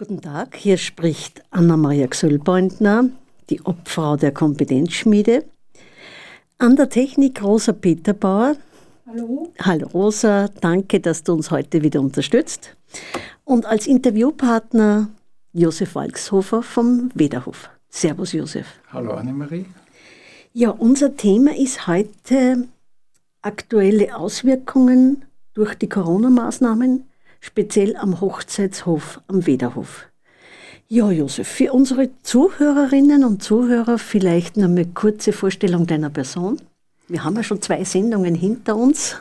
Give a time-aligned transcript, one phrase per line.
[0.00, 3.10] Guten Tag, hier spricht Anna-Maria Gsöllbeutner,
[3.50, 5.44] die Obfrau der Kompetenzschmiede.
[6.58, 8.54] An der Technik Rosa Peterbauer.
[9.08, 9.52] Hallo.
[9.58, 12.76] Hallo Rosa, danke, dass du uns heute wieder unterstützt.
[13.42, 15.08] Und als Interviewpartner
[15.52, 17.68] Josef Walkshofer vom Wederhof.
[17.88, 18.68] Servus Josef.
[18.92, 19.66] Hallo Annemarie.
[20.52, 22.68] Ja, unser Thema ist heute
[23.42, 25.24] aktuelle Auswirkungen
[25.54, 27.02] durch die Corona-Maßnahmen,
[27.40, 30.06] speziell am Hochzeitshof am Wederhof.
[30.88, 36.60] Ja, Josef, für unsere Zuhörerinnen und Zuhörer vielleicht noch eine kurze Vorstellung deiner Person.
[37.08, 39.16] Wir haben ja schon zwei Sendungen hinter uns.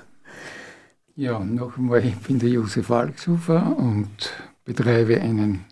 [1.15, 4.31] Ja, noch einmal, ich bin der Josef Walkshofer und
[4.63, 5.65] betreibe einen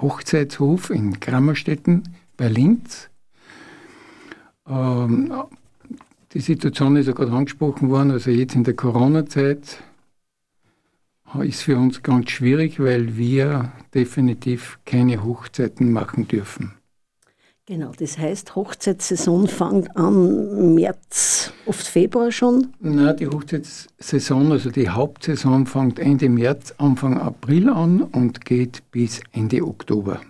[0.00, 3.08] Hochzeitshof in Krammerstetten bei Linz.
[4.68, 5.32] Ähm,
[6.32, 9.82] die Situation ist ja gerade angesprochen worden, also jetzt in der Corona-Zeit
[11.38, 16.74] ist für uns ganz schwierig, weil wir definitiv keine Hochzeiten machen dürfen.
[17.66, 22.74] Genau, das heißt, Hochzeitssaison fängt an März, oft Februar schon?
[22.80, 29.20] Nein, die Hochzeitssaison, also die Hauptsaison fängt Ende März, Anfang April an und geht bis
[29.30, 30.20] Ende Oktober.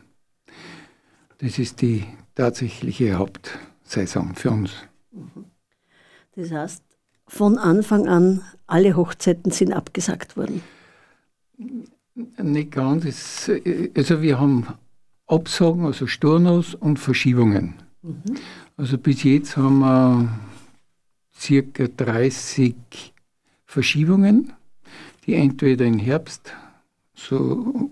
[1.38, 2.04] Das ist die
[2.34, 4.72] tatsächliche Hauptsaison für uns.
[6.36, 6.82] Das heißt,
[7.26, 10.62] von Anfang an alle Hochzeiten sind abgesagt worden?
[12.38, 13.50] Nicht ganz.
[13.94, 14.66] Also wir haben
[15.26, 17.74] Absagen, also Stornos und Verschiebungen.
[18.02, 18.36] Mhm.
[18.76, 20.38] Also bis jetzt haben wir
[21.34, 22.74] circa 30
[23.64, 24.52] Verschiebungen,
[25.26, 26.52] die entweder im Herbst,
[27.14, 27.90] so,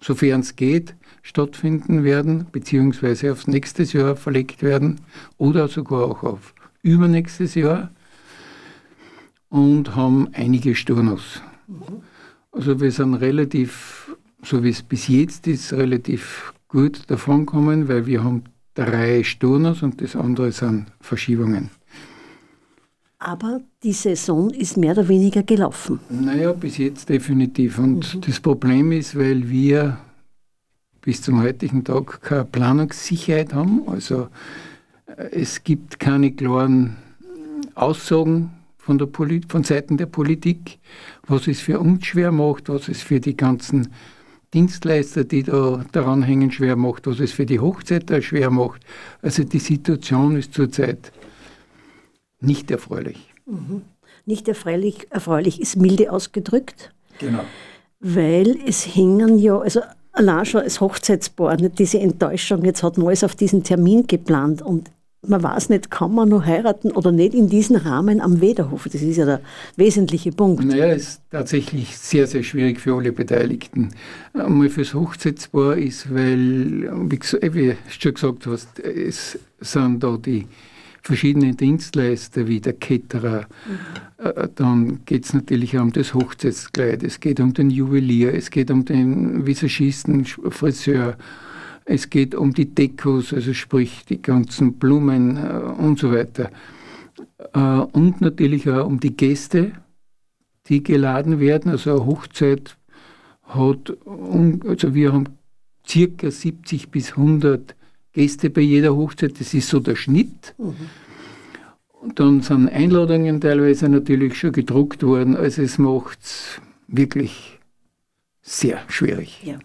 [0.00, 5.00] sofern es geht, stattfinden werden, beziehungsweise aufs nächste Jahr verlegt werden
[5.38, 7.90] oder sogar auch auf übernächstes Jahr
[9.48, 11.40] und haben einige Stornos.
[11.66, 12.02] Mhm.
[12.54, 18.22] Also wir sind relativ, so wie es bis jetzt ist, relativ gut davonkommen, weil wir
[18.22, 21.70] haben drei Stornos und das andere sind Verschiebungen.
[23.18, 25.98] Aber die Saison ist mehr oder weniger gelaufen.
[26.10, 27.78] Naja, bis jetzt definitiv.
[27.78, 28.20] Und mhm.
[28.20, 29.98] das Problem ist, weil wir
[31.00, 33.82] bis zum heutigen Tag keine Planungssicherheit haben.
[33.86, 34.28] Also
[35.06, 36.96] äh, es gibt keine klaren
[37.74, 38.50] Aussagen
[38.84, 40.78] von, der Polit von Seiten der Politik,
[41.26, 43.88] was es für uns schwer macht, was es für die ganzen
[44.52, 48.82] Dienstleister, die da daran hängen, schwer macht, was es für die Hochzeiter schwer macht.
[49.22, 51.12] Also die Situation ist zurzeit
[52.40, 53.32] nicht erfreulich.
[53.46, 53.82] Mhm.
[54.26, 56.92] Nicht erfreulich, erfreulich ist milde ausgedrückt.
[57.18, 57.44] Genau.
[58.00, 59.80] Weil es hängen ja, also
[60.12, 64.62] allein schon als Hochzeitspaar, nicht diese Enttäuschung, jetzt hat man alles auf diesen Termin geplant
[64.62, 64.90] und
[65.26, 68.84] man weiß nicht, kann man noch heiraten oder nicht in diesem Rahmen am Wederhof.
[68.84, 69.40] Das ist ja der
[69.76, 70.64] wesentliche Punkt.
[70.64, 73.90] Naja, es ist tatsächlich sehr, sehr schwierig für alle Beteiligten.
[74.32, 80.46] Einmal fürs Hochzeitspaar ist, weil, wie, du schon gesagt hast, es sind da die
[81.04, 83.46] verschiedenen Dienstleister wie der Ketterer.
[83.66, 84.48] Mhm.
[84.54, 88.86] Dann geht es natürlich um das Hochzeitskleid, es geht um den Juwelier, es geht um
[88.86, 91.16] den Visagisten, Friseur,
[91.84, 96.50] es geht um die Dekos, also sprich die ganzen Blumen äh, und so weiter.
[97.52, 99.72] Äh, und natürlich auch um die Gäste,
[100.68, 101.70] die geladen werden.
[101.70, 102.76] Also eine Hochzeit
[103.42, 105.28] hat, also wir haben
[105.86, 107.74] circa 70 bis 100
[108.12, 110.54] Gäste bei jeder Hochzeit, das ist so der Schnitt.
[110.56, 110.74] Mhm.
[112.00, 117.58] Und dann sind Einladungen teilweise natürlich schon gedruckt worden, also es macht es wirklich
[118.42, 119.42] sehr schwierig.
[119.42, 119.58] Ja.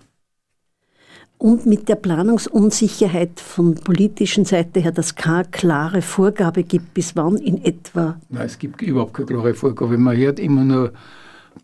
[1.39, 7.15] Und mit der Planungsunsicherheit von politischen Seite her, dass es keine klare Vorgabe gibt, bis
[7.15, 8.19] wann in etwa?
[8.27, 9.97] Nein, es gibt überhaupt keine klare Vorgabe.
[9.97, 10.91] Man hört immer nur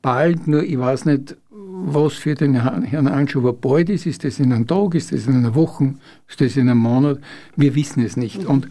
[0.02, 4.06] bald, nur ich weiß nicht, was für den Herrn Anschober bald ist.
[4.06, 5.96] Ist das in einem Tag, ist das in einer Woche,
[6.30, 7.20] ist das in einem Monat?
[7.58, 8.44] Wir wissen es nicht.
[8.44, 8.48] Mhm.
[8.48, 8.68] Und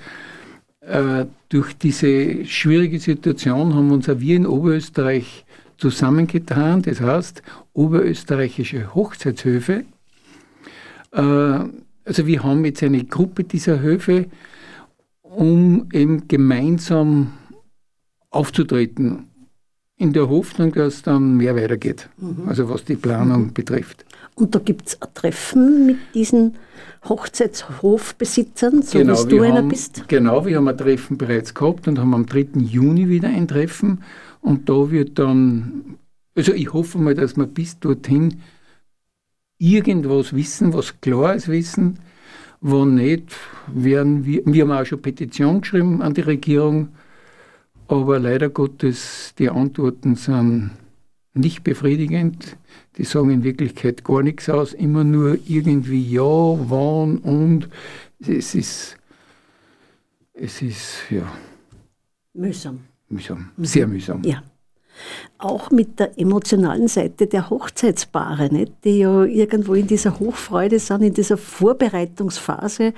[0.80, 5.44] äh, durch diese schwierige Situation haben uns auch wir in Oberösterreich
[5.76, 6.80] zusammengetan.
[6.80, 7.42] Das heißt,
[7.74, 9.84] oberösterreichische Hochzeitshöfe.
[11.14, 11.20] Äh,
[12.06, 14.26] also wir haben jetzt eine Gruppe dieser Höfe,
[15.22, 17.32] um eben gemeinsam
[18.30, 19.28] aufzutreten
[19.96, 22.48] in der Hoffnung, dass dann mehr weitergeht, mhm.
[22.48, 23.52] also was die Planung mhm.
[23.52, 24.04] betrifft.
[24.34, 26.56] Und da gibt es ein Treffen mit diesen
[27.08, 30.08] Hochzeitshofbesitzern, so genau, wie du einer haben, bist?
[30.08, 32.48] Genau, wir haben ein Treffen bereits gehabt und haben am 3.
[32.56, 34.02] Juni wieder ein Treffen.
[34.40, 35.96] Und da wird dann,
[36.34, 38.40] also ich hoffe mal, dass wir bis dorthin
[39.58, 41.98] irgendwas wissen, was klar ist wissen.
[42.60, 43.36] Wo nicht,
[43.66, 46.88] werden wir, wir haben auch schon Petition geschrieben an die Regierung,
[47.88, 50.70] aber leider Gottes, die Antworten sind
[51.34, 52.56] nicht befriedigend.
[52.96, 57.68] Die sagen in Wirklichkeit gar nichts aus, immer nur irgendwie ja, wann und
[58.20, 58.96] es ist,
[60.32, 61.30] es ist, ja.
[62.32, 62.80] Mühsam.
[63.08, 64.22] Mühsam, sehr mühsam.
[64.24, 64.42] Ja.
[65.38, 68.72] Auch mit der emotionalen Seite der Hochzeitspaare, nicht?
[68.84, 72.92] die ja irgendwo in dieser Hochfreude sind, in dieser Vorbereitungsphase.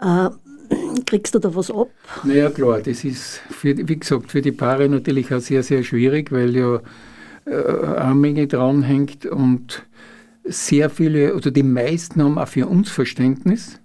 [0.00, 0.30] Äh,
[1.06, 1.88] kriegst du da was ab?
[2.24, 6.32] Naja, klar, das ist, für, wie gesagt, für die Paare natürlich auch sehr, sehr schwierig,
[6.32, 6.80] weil ja
[7.46, 9.86] äh, eine Menge dranhängt und
[10.44, 13.80] sehr viele, oder die meisten haben auch für uns Verständnis,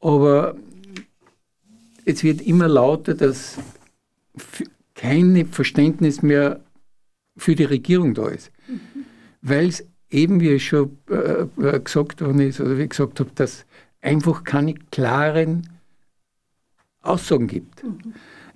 [0.00, 0.56] aber
[2.04, 3.56] es wird immer lauter, dass
[5.04, 6.60] kein Verständnis mehr
[7.36, 8.50] für die Regierung da ist.
[8.66, 8.80] Mhm.
[9.42, 13.20] Weil es eben, wie es schon äh, äh, gesagt worden ist, oder wie ich gesagt
[13.20, 13.66] habe, dass
[14.00, 15.68] einfach keine klaren
[17.02, 17.84] Aussagen gibt.
[17.84, 18.14] Mhm.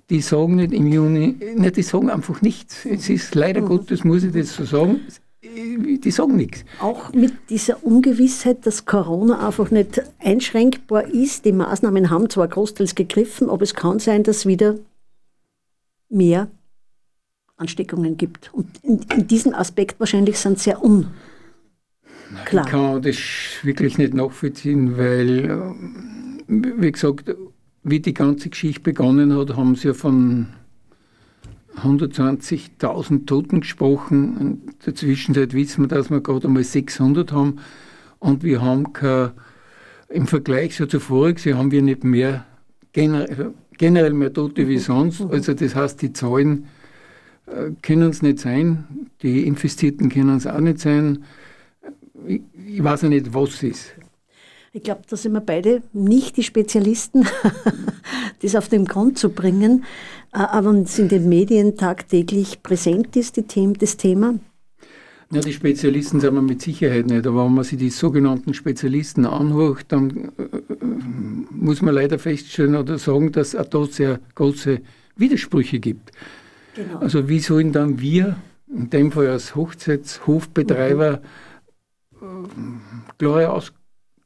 [0.09, 2.83] Die sagen nicht im Juni, ne, die sagen einfach nichts.
[2.85, 3.67] Es ist leider mhm.
[3.67, 5.01] Gottes, muss ich das so sagen,
[5.41, 6.65] die sagen nichts.
[6.79, 11.45] Auch mit dieser Ungewissheit, dass Corona einfach nicht einschränkbar ist.
[11.45, 14.75] Die Maßnahmen haben zwar großteils gegriffen, aber es kann sein, dass wieder
[16.09, 16.49] mehr
[17.57, 18.53] Ansteckungen gibt.
[18.53, 21.13] Und in, in diesem Aspekt wahrscheinlich sind sehr unklar.
[22.65, 23.17] Ich kann das
[23.63, 25.73] wirklich nicht nachvollziehen, weil, äh,
[26.47, 27.35] wie gesagt,
[27.83, 30.47] wie die ganze Geschichte begonnen hat, haben sie ja von
[31.77, 34.37] 120.000 Toten gesprochen.
[34.39, 37.59] In der Zwischenzeit wissen wir, dass wir gerade einmal 600 haben.
[38.19, 39.31] Und wir haben kein,
[40.09, 42.45] im Vergleich so zuvor, sie haben wir nicht mehr
[43.79, 45.21] generell, mehr Tote wie sonst.
[45.21, 46.67] Also das heißt, die Zahlen
[47.47, 51.23] äh, können es nicht sein, die Infizierten können es auch nicht sein.
[52.27, 53.85] Ich, ich weiß ja nicht, was es ist.
[54.71, 57.25] Ich glaube, da sind wir beide nicht die Spezialisten,
[58.41, 59.85] das auf den Grund zu bringen.
[60.31, 64.35] Äh, aber wenn es in den Medien tagtäglich präsent ist, die Themen, das Thema.
[65.31, 69.27] Ja, die Spezialisten sind wir mit Sicherheit nicht, aber wenn man sich die sogenannten Spezialisten
[69.27, 70.75] anhört, dann äh,
[71.51, 74.81] muss man leider feststellen oder sagen, dass es da sehr große
[75.17, 76.11] Widersprüche gibt.
[76.75, 76.99] Genau.
[76.99, 78.37] Also wie sollen dann wir,
[78.73, 81.21] in dem Fall als Hochzeitshofbetreiber,
[82.19, 82.81] mhm.
[83.17, 83.71] klare Aus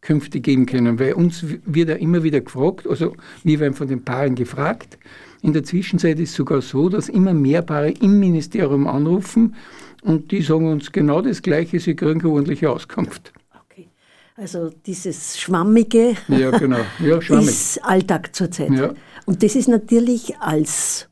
[0.03, 4.03] Auskünfte geben können, weil uns wird ja immer wieder gefragt, also wir werden von den
[4.03, 4.97] Paaren gefragt.
[5.41, 9.55] In der Zwischenzeit ist es sogar so, dass immer mehr Paare im Ministerium anrufen
[10.03, 13.31] und die sagen uns genau das Gleiche, sie kriegen keine ordentliche Auskunft.
[13.65, 13.87] Okay.
[14.35, 16.79] Also dieses Schwammige ja, genau.
[16.99, 17.47] ja, schwammig.
[17.47, 18.71] ist Alltag zurzeit.
[18.71, 18.93] Ja.
[19.25, 21.07] Und das ist natürlich als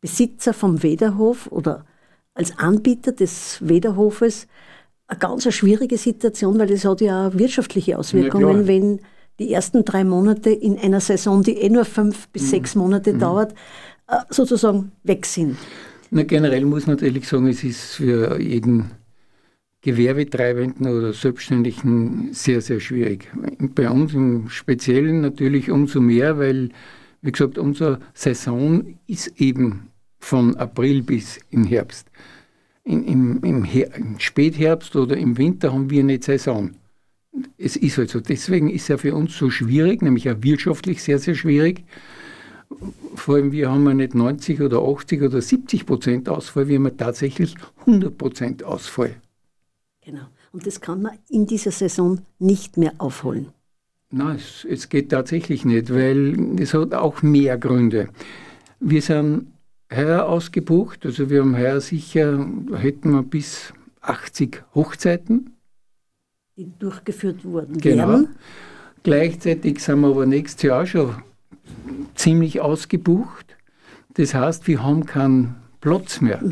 [0.00, 1.84] Besitzer vom Wederhof oder
[2.34, 4.46] als Anbieter des Wederhofes
[5.06, 9.00] eine ganz schwierige Situation, weil es hat ja auch wirtschaftliche Auswirkungen, wenn
[9.38, 12.46] die ersten drei Monate in einer Saison, die eh nur fünf bis mhm.
[12.46, 13.18] sechs Monate mhm.
[13.18, 13.52] dauert,
[14.06, 15.56] äh, sozusagen weg sind.
[16.10, 18.90] Na, generell muss man natürlich sagen, es ist für jeden
[19.82, 23.30] Gewerbetreibenden oder Selbstständigen sehr, sehr schwierig.
[23.74, 26.70] Bei uns im Speziellen natürlich umso mehr, weil,
[27.22, 32.10] wie gesagt, unsere Saison ist eben von April bis in Herbst
[32.84, 36.72] in, im, im, im, Spätherbst oder im Winter haben wir eine Saison.
[37.56, 38.20] Es ist halt so.
[38.20, 41.84] Deswegen ist ja für uns so schwierig, nämlich auch wirtschaftlich sehr, sehr schwierig.
[43.14, 46.96] Vor allem, wir haben ja nicht 90 oder 80 oder 70 Prozent Ausfall, wir haben
[46.96, 49.16] tatsächlich 100 Prozent Ausfall.
[50.02, 50.26] Genau.
[50.52, 53.48] Und das kann man in dieser Saison nicht mehr aufholen.
[54.10, 58.08] Nein, es, es geht tatsächlich nicht, weil es hat auch mehr Gründe.
[58.80, 59.52] Wir sind
[59.94, 61.04] heuer ausgebucht.
[61.06, 65.56] Also wir haben heuer sicher, da hätten wir bis 80 Hochzeiten.
[66.56, 67.78] Die durchgeführt wurden.
[67.78, 68.08] Genau.
[68.08, 68.28] Werden.
[69.02, 71.14] Gleichzeitig sind wir aber nächstes Jahr schon
[72.14, 73.56] ziemlich ausgebucht.
[74.14, 76.42] Das heißt, wir haben keinen Platz mehr.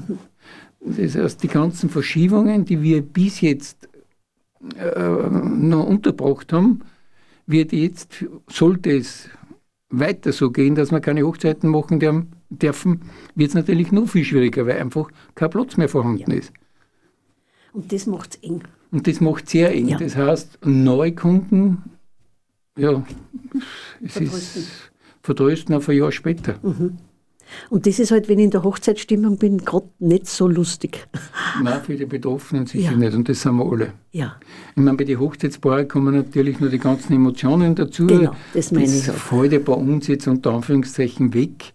[0.81, 3.89] Das heißt, die ganzen Verschiebungen, die wir bis jetzt
[4.77, 6.81] äh, noch unterbracht haben,
[7.47, 9.29] wird jetzt, sollte es
[9.91, 13.03] weiter so gehen, dass wir keine Hochzeiten machen dürfen,
[13.35, 16.39] wird es natürlich noch viel schwieriger, weil einfach kein Platz mehr vorhanden ja.
[16.39, 16.53] ist.
[17.73, 18.63] Und das macht es eng.
[18.91, 19.89] Und das macht es sehr eng.
[19.89, 19.99] Ja.
[19.99, 21.85] Das heißt, Neukunden,
[22.77, 23.03] ja,
[24.03, 24.63] es vertrösten.
[24.63, 24.88] ist
[25.29, 26.55] vertrösten auf ein Jahr später.
[26.63, 26.97] Mhm.
[27.71, 31.07] Und das ist halt, wenn ich in der Hochzeitsstimmung bin, gerade nicht so lustig.
[31.63, 32.97] Nein, für die Betroffenen sicher ja.
[32.97, 33.15] nicht.
[33.15, 33.93] Und das sind wir alle.
[34.13, 34.37] Ja.
[34.75, 38.07] Ich meine, bei den Hochzeitspaaren kommen natürlich nur die ganzen Emotionen dazu.
[38.07, 39.15] Genau, das meine das ich auch.
[39.15, 41.75] fällt ja bei uns jetzt unter Anführungszeichen weg.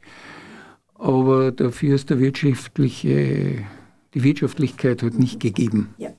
[0.95, 3.65] Aber dafür ist der wirtschaftliche,
[4.13, 5.93] die Wirtschaftlichkeit halt nicht gegeben.
[5.98, 6.12] Ja.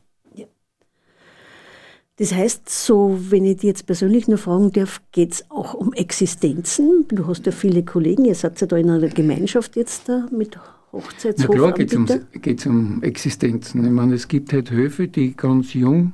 [2.16, 5.92] Das heißt, so, wenn ich dich jetzt persönlich nur fragen darf, geht es auch um
[5.92, 7.06] Existenzen?
[7.08, 10.56] Du hast ja viele Kollegen, ihr seid ja da in einer Gemeinschaft jetzt da mit
[10.92, 11.92] Hochzeitshof Na klar geht
[12.60, 13.84] es um, um Existenzen.
[13.84, 16.12] Ich meine, es gibt halt Höfe, die ganz jung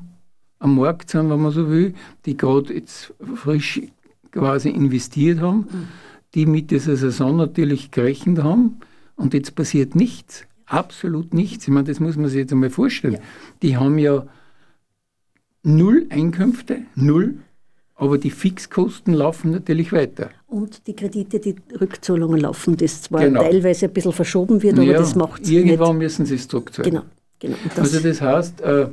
[0.58, 3.82] am Markt sind, wenn man so will, die gerade jetzt frisch
[4.30, 5.88] quasi investiert haben, mhm.
[6.34, 8.80] die mit dieser Saison natürlich gerechnet haben
[9.16, 10.46] und jetzt passiert nichts.
[10.64, 11.64] Absolut nichts.
[11.64, 13.14] Ich meine, das muss man sich jetzt einmal vorstellen.
[13.14, 13.20] Ja.
[13.62, 14.26] Die haben ja
[15.62, 17.38] null Einkünfte, null,
[17.94, 20.30] aber die Fixkosten laufen natürlich weiter.
[20.46, 23.42] Und die Kredite, die Rückzahlungen laufen, das zwar genau.
[23.42, 26.04] teilweise ein bisschen verschoben wird, aber ja, das macht es Irgendwann nicht.
[26.04, 26.90] müssen sie es zurückzahlen.
[26.90, 27.04] Genau.
[27.38, 27.56] genau.
[27.68, 28.88] Das also das heißt, äh,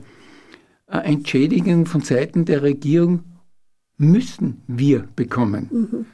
[0.88, 3.24] eine Entschädigung von Seiten der Regierung
[3.98, 5.70] müssen wir bekommen.
[5.72, 6.06] Mhm.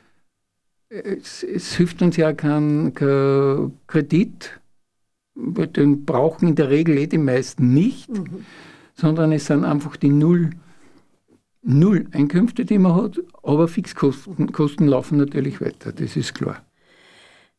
[0.89, 4.61] Es, es, hilft uns ja kein, kein Kredit,
[5.35, 8.45] den brauchen in der Regel eh die meisten nicht, mhm.
[8.95, 10.51] Sondern es sind einfach die Null
[11.63, 16.61] null Einkünfte, die man hat, aber Fixkosten Kosten laufen natürlich weiter, das ist klar.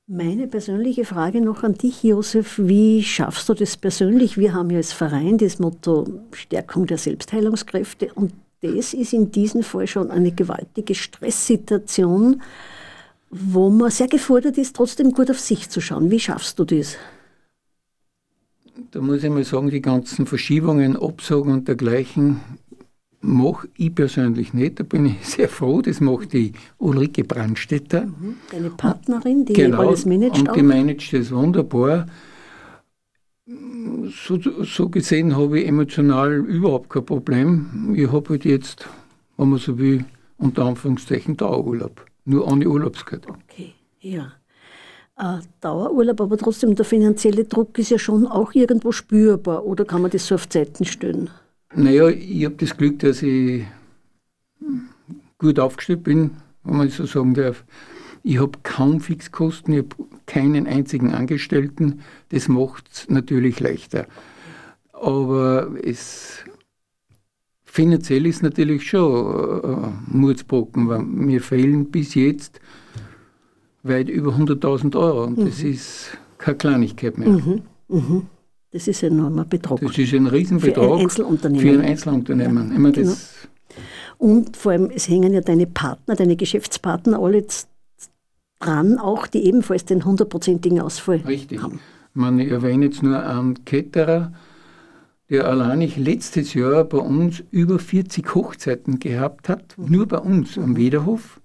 [0.07, 2.59] Meine persönliche Frage noch an dich, Josef.
[2.59, 4.37] Wie schaffst du das persönlich?
[4.37, 9.63] Wir haben ja als Verein das Motto Stärkung der Selbstheilungskräfte und das ist in diesem
[9.63, 12.43] Fall schon eine gewaltige Stresssituation,
[13.31, 16.11] wo man sehr gefordert ist, trotzdem gut auf sich zu schauen.
[16.11, 16.97] Wie schaffst du das?
[18.91, 22.41] Da muss ich mal sagen, die ganzen Verschiebungen, Absagen und dergleichen
[23.21, 24.81] mache ich persönlich nicht.
[24.81, 25.81] Da bin ich sehr froh.
[25.81, 28.07] Das macht die Ulrike Brandstätter.
[28.07, 28.37] Mhm.
[28.51, 30.39] Deine Partnerin, die genau, alles managt.
[30.39, 32.07] Und die managt das wunderbar.
[33.47, 37.95] So, so gesehen habe ich emotional überhaupt kein Problem.
[37.95, 38.89] Ich habe halt jetzt,
[39.37, 40.05] wenn man so will,
[40.39, 42.07] unter Anführungszeichen Dauerurlaub.
[42.25, 43.27] Nur ohne Urlaubsgeld.
[43.29, 44.33] Okay, ja.
[45.17, 49.65] Äh, Dauerurlaub, aber trotzdem der finanzielle Druck ist ja schon auch irgendwo spürbar.
[49.65, 51.31] Oder kann man das so auf Zeiten stellen?
[51.75, 53.65] Naja, ich habe das Glück, dass ich
[55.39, 56.33] gut aufgestellt bin,
[56.65, 57.65] wenn man so sagen darf.
[58.25, 62.01] Ich habe kaum Fixkosten, ich habe keinen einzigen Angestellten.
[62.31, 64.07] Das macht es natürlich leichter.
[64.93, 66.39] Aber es,
[67.65, 72.61] finanziell ist natürlich schon äh, Murzbrocken, weil mir fehlen bis jetzt
[73.85, 75.47] weit über 100.000 Euro und mhm.
[75.47, 77.29] das ist keine Kleinigkeit mehr.
[77.29, 77.63] Mhm.
[77.89, 78.27] Mhm.
[78.73, 79.81] Das ist ein enormer Betrag.
[79.81, 81.67] Das ist ein Riesenbetrag für ein Einzelunternehmen.
[81.67, 82.85] Für ein Einzelunternehmen.
[82.85, 83.15] Ja, genau.
[84.19, 87.45] Und vor allem, es hängen ja deine Partner, deine Geschäftspartner alle
[88.59, 91.63] dran, auch die ebenfalls den hundertprozentigen Ausfall Richtig.
[91.63, 91.81] haben.
[92.15, 94.33] Man, ich erwähne jetzt nur einen Ketterer,
[95.31, 99.91] der allein letztes Jahr bei uns über 40 Hochzeiten gehabt hat, mhm.
[99.91, 101.41] nur bei uns am Wederhof.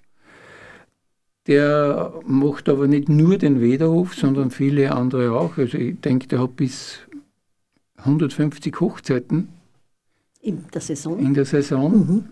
[1.50, 5.58] Der macht aber nicht nur den Wederhof, sondern viele andere auch.
[5.58, 7.00] Also ich denke, der hat bis
[7.98, 9.50] 150 Hochzeiten.
[10.42, 11.18] In der Saison?
[11.18, 12.24] In der Saison.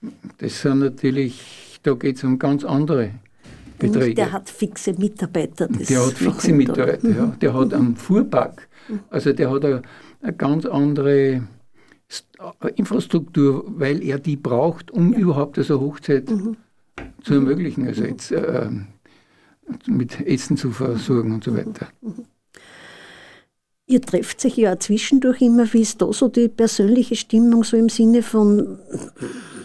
[0.00, 0.10] Mhm.
[0.38, 3.10] Das sind natürlich, da geht es um ganz andere
[3.80, 4.10] Beträge.
[4.10, 5.66] Und der hat fixe Mitarbeiter.
[5.66, 7.16] der hat fixe Mitarbeiter, mhm.
[7.16, 7.36] ja.
[7.40, 8.68] Der hat einen Fuhrpark.
[8.88, 9.00] Mhm.
[9.10, 9.82] Also der hat eine,
[10.20, 11.42] eine ganz andere
[12.76, 15.18] Infrastruktur, weil er die braucht, um ja.
[15.18, 16.56] überhaupt so eine Hochzeit mhm.
[17.22, 17.86] Zu ermöglichen.
[17.86, 18.68] Also jetzt äh,
[19.86, 21.88] mit Essen zu versorgen und so weiter.
[23.86, 25.70] Ihr trefft sich ja zwischendurch immer.
[25.72, 28.78] Wie ist da so die persönliche Stimmung, so im Sinne von,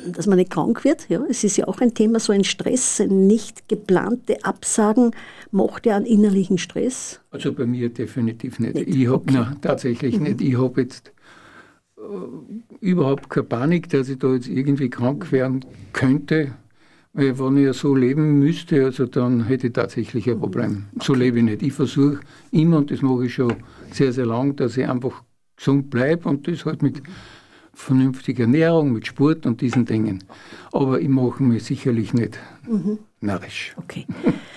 [0.06, 1.08] dass man nicht krank wird?
[1.08, 5.12] Ja, es ist ja auch ein Thema, so ein Stress, ein nicht geplante Absagen
[5.52, 7.22] macht ja einen innerlichen Stress.
[7.32, 8.76] Also bei mir definitiv nicht.
[8.76, 8.88] nicht.
[8.90, 9.46] Ich habe okay.
[9.62, 10.24] tatsächlich mhm.
[10.24, 10.42] nicht.
[10.42, 11.14] Ich habe jetzt
[11.98, 12.02] äh,
[12.82, 15.64] überhaupt keine Panik, dass ich da jetzt irgendwie krank werden
[15.94, 16.54] könnte.
[17.18, 20.86] Weil wenn ich ja so leben müsste, also dann hätte ich tatsächlich ein Problem.
[21.02, 21.64] So lebe ich nicht.
[21.64, 22.20] Ich versuche
[22.52, 23.56] immer, und das mache ich schon
[23.92, 25.24] sehr, sehr lang, dass ich einfach
[25.56, 27.02] gesund bleibe und das halt mit
[27.74, 30.24] vernünftiger Ernährung, mit Sport und diesen Dingen.
[30.72, 32.38] Aber ich mache mich sicherlich nicht
[32.70, 33.00] mhm.
[33.20, 33.74] narrisch.
[33.78, 34.06] Okay.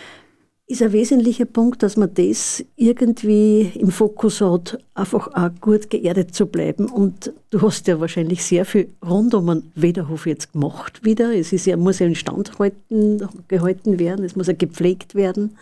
[0.70, 6.32] Ist ein wesentlicher Punkt, dass man das irgendwie im Fokus hat, einfach auch gut geerdet
[6.32, 6.86] zu bleiben.
[6.86, 11.36] Und du hast ja wahrscheinlich sehr viel rund um den Wederhof jetzt gemacht wieder.
[11.36, 15.58] Es ist ja, muss ja instand halten, gehalten werden, es muss ja gepflegt werden.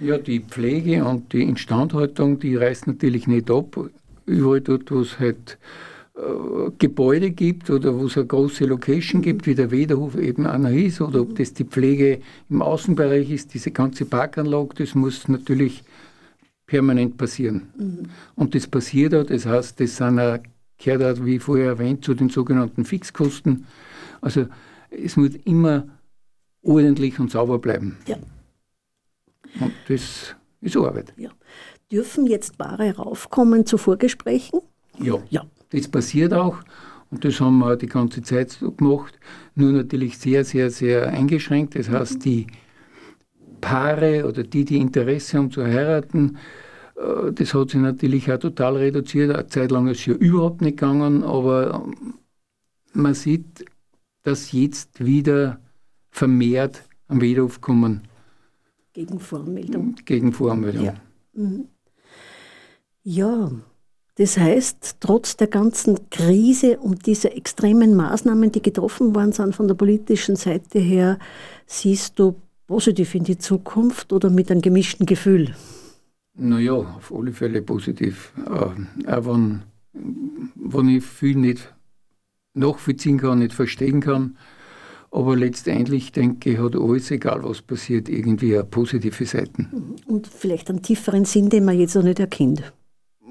[0.00, 3.78] Ja, die Pflege und die Instandhaltung, die reißt natürlich nicht ab.
[4.26, 5.56] Überall dort, wo es halt
[6.78, 11.00] Gebäude gibt oder wo es eine große Location gibt, wie der Wederhof eben einer ist,
[11.00, 15.82] oder ob das die Pflege im Außenbereich ist, diese ganze Parkanlage, das muss natürlich
[16.66, 17.68] permanent passieren.
[17.76, 18.10] Mhm.
[18.34, 20.38] Und das passiert auch, das heißt, das sind auch,
[20.76, 23.66] gehört auch, wie vorher erwähnt, zu den sogenannten Fixkosten.
[24.20, 24.46] Also
[24.90, 25.88] es muss immer
[26.62, 27.96] ordentlich und sauber bleiben.
[28.06, 28.16] Ja.
[29.60, 31.14] Und das ist Arbeit.
[31.16, 31.30] Ja.
[31.90, 34.60] Dürfen jetzt Paare raufkommen zu Vorgesprächen?
[34.98, 35.22] Ja.
[35.30, 35.46] ja.
[35.72, 36.58] Das passiert auch
[37.10, 39.18] und das haben wir die ganze Zeit so gemacht.
[39.54, 41.74] Nur natürlich sehr, sehr, sehr eingeschränkt.
[41.76, 42.46] Das heißt, die
[43.60, 46.36] Paare oder die, die Interesse haben zu heiraten,
[46.96, 49.30] Äh, das hat sich natürlich auch total reduziert.
[49.34, 51.86] Eine Zeit lang ist es ja überhaupt nicht gegangen, aber
[52.94, 53.64] man sieht,
[54.24, 55.60] dass jetzt wieder
[56.10, 58.02] vermehrt am Widerhof kommen.
[58.94, 59.96] Gegen Voranmeldung.
[60.04, 60.84] Gegen Voranmeldung.
[60.86, 60.94] Ja.
[61.34, 61.68] Mhm.
[63.04, 63.50] ja,
[64.16, 69.68] das heißt, trotz der ganzen Krise und dieser extremen Maßnahmen, die getroffen worden sind von
[69.68, 71.18] der politischen Seite her,
[71.66, 72.34] siehst du
[72.66, 75.54] positiv in die Zukunft oder mit einem gemischten Gefühl?
[76.34, 78.32] Naja, auf alle Fälle positiv.
[78.46, 81.72] Äh, auch wenn, wenn ich viel nicht
[82.54, 84.36] nachvollziehen kann, nicht verstehen kann.
[85.10, 89.96] Aber letztendlich denke ich, hat alles, egal was passiert, irgendwie eine positive Seiten.
[90.06, 92.72] Und vielleicht einen tieferen Sinn, den man jetzt noch nicht erkennt.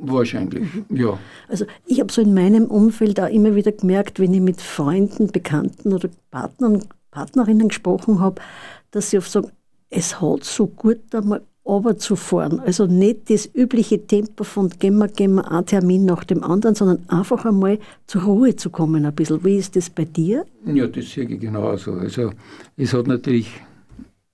[0.03, 1.17] Wahrscheinlich, ja.
[1.47, 5.27] Also ich habe so in meinem Umfeld auch immer wieder gemerkt, wenn ich mit Freunden,
[5.27, 8.41] Bekannten oder Partnern, Partnerinnen gesprochen habe,
[8.89, 9.51] dass sie oft sagen,
[9.91, 12.59] es hat so gut einmal runterzufahren.
[12.59, 16.73] Also nicht das übliche Tempo von gehen wir, gehen wir einen Termin nach dem anderen,
[16.75, 17.77] sondern einfach einmal
[18.07, 19.43] zur Ruhe zu kommen ein bisschen.
[19.45, 20.45] Wie ist das bei dir?
[20.65, 21.93] Ja, das sehe ich genauso.
[21.93, 22.31] Also
[22.77, 23.51] es hat natürlich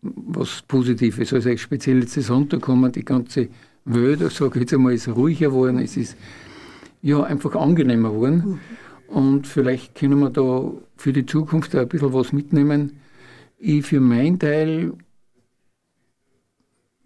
[0.02, 1.34] was Positives.
[1.34, 3.50] Also speziell jetzt das Runterkommen, die ganze
[3.94, 6.16] Welt, ich sage jetzt einmal, ist ruhiger geworden, es ist
[7.02, 8.60] ja einfach angenehmer geworden.
[9.10, 9.16] Mhm.
[9.16, 13.00] Und vielleicht können wir da für die Zukunft ein bisschen was mitnehmen.
[13.58, 14.94] Ich für meinen Teil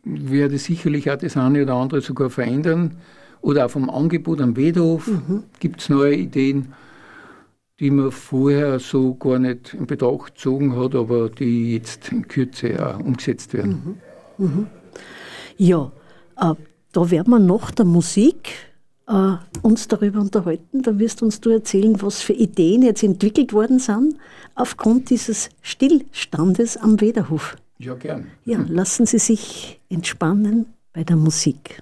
[0.03, 2.97] werde sicherlich auch das eine oder andere sogar verändern.
[3.41, 5.43] Oder auch vom Angebot am Wedhof mhm.
[5.59, 6.73] gibt es neue Ideen,
[7.79, 12.85] die man vorher so gar nicht in Betracht gezogen hat, aber die jetzt in Kürze
[12.85, 13.99] auch umgesetzt werden.
[14.37, 14.45] Mhm.
[14.45, 14.67] Mhm.
[15.57, 15.91] Ja,
[16.39, 16.53] äh,
[16.91, 18.53] da werden wir nach der Musik
[19.07, 20.81] äh, uns darüber unterhalten.
[20.81, 24.15] Da wirst uns du erzählen, was für Ideen jetzt entwickelt worden sind
[24.55, 27.55] aufgrund dieses Stillstandes am Wederhof.
[27.77, 28.27] Ja, gern.
[28.45, 31.81] Ja, lassen Sie sich entspannen bei der Musik.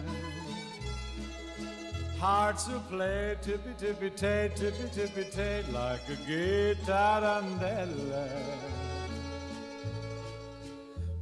[2.21, 8.27] Hearts will play tippy tippy tay, tippy tippy tay, like a guitarandella.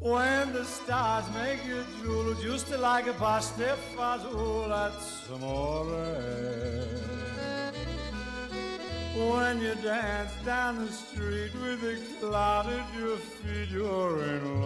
[0.01, 5.85] When the stars make you drool, just like a pasta fazool, that's amore.
[9.15, 14.58] When you dance down the street with a cloud at your feet, you're in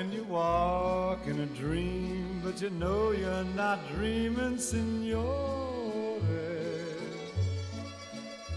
[0.00, 6.22] When you walk in a dream, but you know you're not dreaming, signore.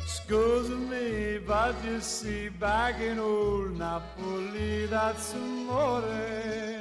[0.07, 6.72] Scusa me, but you see, back in old Napoli, that's amore.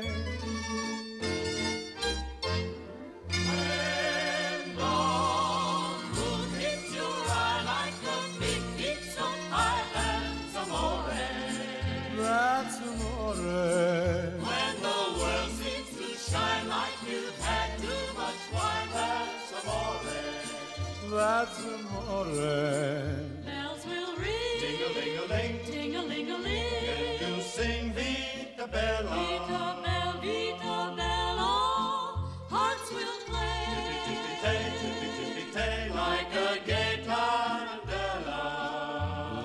[21.42, 22.24] That's amore.
[23.44, 26.87] Bells will ring, ting-a-ling-a-ling, ting-a-ling-a-ling,
[27.20, 29.11] and you sing Vita Bella.
[29.11, 31.52] Vita Bella, Vita Bella,
[32.48, 33.64] hearts will play.
[33.74, 38.42] Tippy-tippy-tay, tippy-tippy-tay, like a gay tarantella.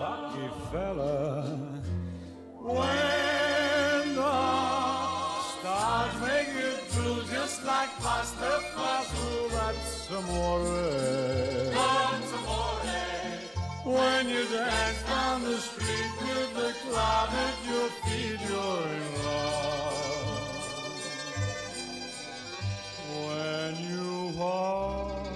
[0.03, 1.15] Lucky fella,
[2.61, 4.37] when the
[5.49, 11.26] stars make it through just like pasta fasul, that's amore.
[14.57, 20.57] Dance down the street with the cloud at your feet, you're in love.
[23.13, 25.27] When you walk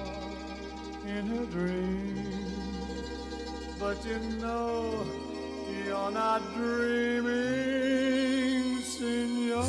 [1.05, 2.49] in a dream,
[3.79, 5.05] but you know
[5.85, 8.01] you're not dreaming,
[8.81, 9.67] signore.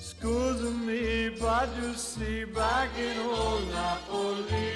[0.00, 1.04] Scusa me,
[1.38, 4.67] but you see back in old Napoli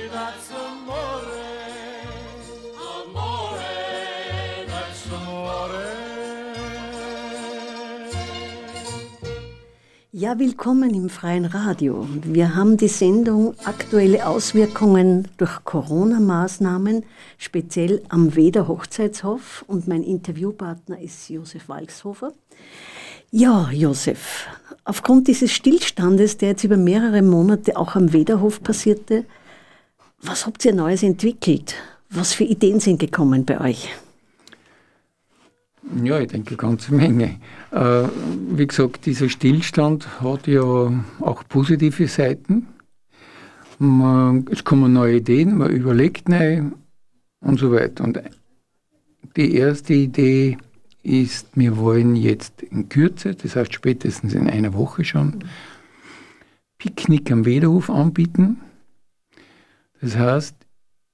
[10.22, 12.06] Ja, willkommen im Freien Radio.
[12.22, 17.04] Wir haben die Sendung Aktuelle Auswirkungen durch Corona-Maßnahmen,
[17.38, 19.64] speziell am Weder Hochzeitshof.
[19.66, 22.32] Und mein Interviewpartner ist Josef Walkshofer.
[23.32, 24.46] Ja, Josef,
[24.84, 29.24] aufgrund dieses Stillstandes, der jetzt über mehrere Monate auch am Wederhof passierte,
[30.22, 31.74] was habt ihr Neues entwickelt?
[32.08, 33.90] Was für Ideen sind gekommen bei euch?
[36.02, 37.38] Ja, ich denke, eine ganze Menge.
[37.70, 38.04] Äh,
[38.50, 42.68] wie gesagt, dieser Stillstand hat ja auch positive Seiten.
[43.78, 46.62] Man, es kommen neue Ideen, man überlegt neu
[47.40, 48.04] und so weiter.
[48.04, 48.22] Und
[49.36, 50.56] die erste Idee
[51.02, 55.44] ist, wir wollen jetzt in Kürze, das heißt spätestens in einer Woche schon,
[56.78, 58.60] Picknick am Wederhof anbieten.
[60.02, 60.56] Das heißt,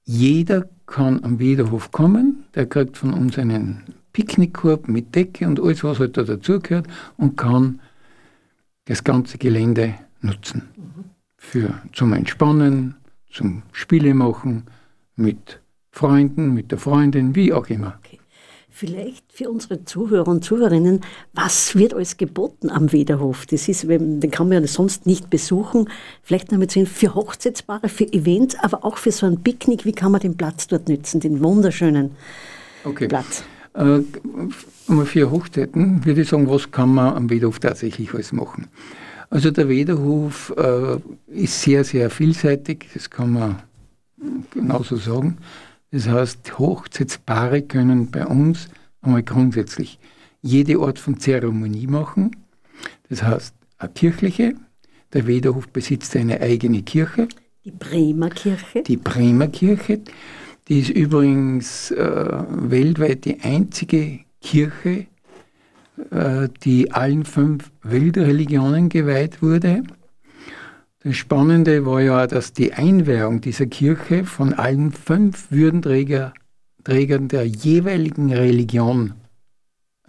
[0.03, 5.83] jeder kann am Wederhof kommen, der kriegt von uns einen Picknickkorb mit Decke und alles,
[5.83, 7.79] was halt da dazugehört und kann
[8.85, 10.63] das ganze Gelände nutzen.
[11.37, 12.95] Für, zum Entspannen,
[13.31, 14.63] zum Spiele machen,
[15.15, 17.99] mit Freunden, mit der Freundin, wie auch immer.
[18.79, 21.01] Vielleicht für unsere Zuhörer und Zuhörerinnen,
[21.33, 23.45] was wird alles geboten am Wederhof?
[23.45, 25.89] Das ist, den kann man ja sonst nicht besuchen.
[26.23, 29.83] Vielleicht noch mit so für Hochzeitspaare, für Events, aber auch für so ein Picknick.
[29.83, 32.11] Wie kann man den Platz dort nützen, den wunderschönen
[32.85, 33.09] Okay.
[33.09, 33.43] Platz?
[33.73, 33.99] Äh,
[34.87, 38.67] mal für Hochzeiten würde ich sagen, was kann man am Wederhof tatsächlich alles machen?
[39.29, 43.61] Also der Wederhof äh, ist sehr, sehr vielseitig, das kann man
[44.51, 45.37] genauso sagen.
[45.91, 48.69] Das heißt, Hochzeitspaare können bei uns
[49.01, 49.99] einmal grundsätzlich
[50.41, 52.35] jede Art von Zeremonie machen.
[53.09, 54.53] Das heißt, eine kirchliche.
[55.13, 57.27] Der Wederhof besitzt eine eigene Kirche.
[57.65, 58.83] Die Bremer Kirche.
[58.83, 60.01] Die Bremer Kirche,
[60.67, 65.07] die ist übrigens äh, weltweit die einzige Kirche,
[66.11, 69.83] äh, die allen fünf Weltreligionen geweiht wurde.
[71.01, 76.33] Das Spannende war ja, dass die Einweihung dieser Kirche von allen fünf Würdenträger,
[76.83, 79.13] Trägern der jeweiligen Religion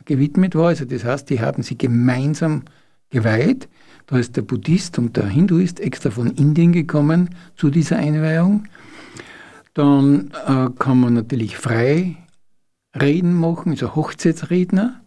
[0.04, 0.68] gewidmet war.
[0.68, 2.64] Also das heißt, die haben sie gemeinsam
[3.08, 3.68] geweiht.
[4.06, 8.64] Da ist der Buddhist und der Hinduist extra von Indien gekommen zu dieser Einweihung.
[9.74, 12.16] Dann äh, kann man natürlich frei
[13.00, 15.00] Reden machen, also Hochzeitsredner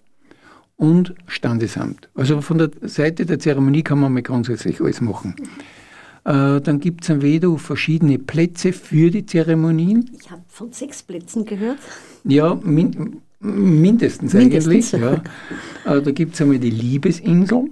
[0.84, 2.10] und Standesamt.
[2.14, 5.34] Also von der Seite der Zeremonie kann man mal grundsätzlich alles machen.
[6.26, 10.12] Äh, dann gibt es am Wedo verschiedene Plätze für die Zeremonien.
[10.20, 11.80] Ich habe von sechs Plätzen gehört.
[12.26, 14.94] Ja, min mindestens, Mindestens.
[14.94, 15.24] eigentlich.
[15.86, 15.96] Ja.
[15.96, 17.70] Äh, da gibt es einmal die Liebesinsel.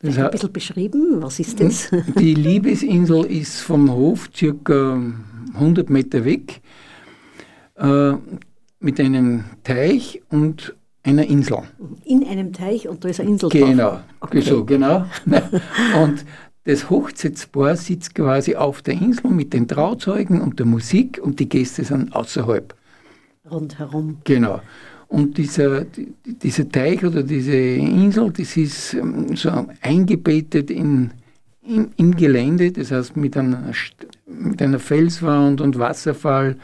[0.00, 1.90] Das Ein bisschen beschrieben, was ist das?
[2.18, 5.02] die Liebesinsel ist vom Hof circa
[5.54, 6.60] 100 Meter weg
[7.76, 8.12] äh,
[8.78, 11.58] mit einem Teich und einer Insel.
[12.04, 13.68] In einem Teich und da ist eine Insel drauf.
[13.68, 14.40] Genau, Okay.
[14.42, 15.06] so, genau.
[16.02, 16.24] und
[16.64, 21.48] das Hochzeitspaar sitzt quasi auf der Insel mit den Trauzeugen und der Musik und die
[21.48, 22.74] Gäste sind außerhalb.
[23.50, 24.18] Rundherum.
[24.24, 24.60] Genau.
[25.08, 31.10] Und dieser, die- dieser Teich oder diese Insel, das ist ähm, so eingebettet in,
[31.62, 33.72] in, im Gelände, das heißt mit einer,
[34.26, 36.56] mit einer Felswand und Wasserfall.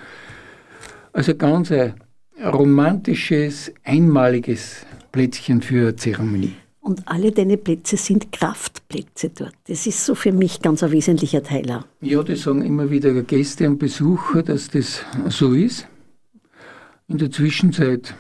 [1.13, 1.95] Also ganz ein
[2.43, 6.53] romantisches, einmaliges Plätzchen für Zeremonie.
[6.81, 9.55] Und alle deine Plätze sind Kraftplätze dort.
[9.67, 11.69] Das ist so für mich ganz ein wesentlicher Teil.
[11.71, 11.85] auch.
[12.01, 15.89] Ja, das sagen immer wieder Gäste und Besucher, dass das so ist.
[17.09, 18.15] In der Zwischenzeit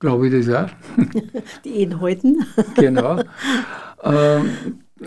[0.00, 0.70] glaube ich das auch.
[1.64, 2.44] Die Ehen halten.
[2.74, 3.20] Genau.
[4.02, 4.50] ähm,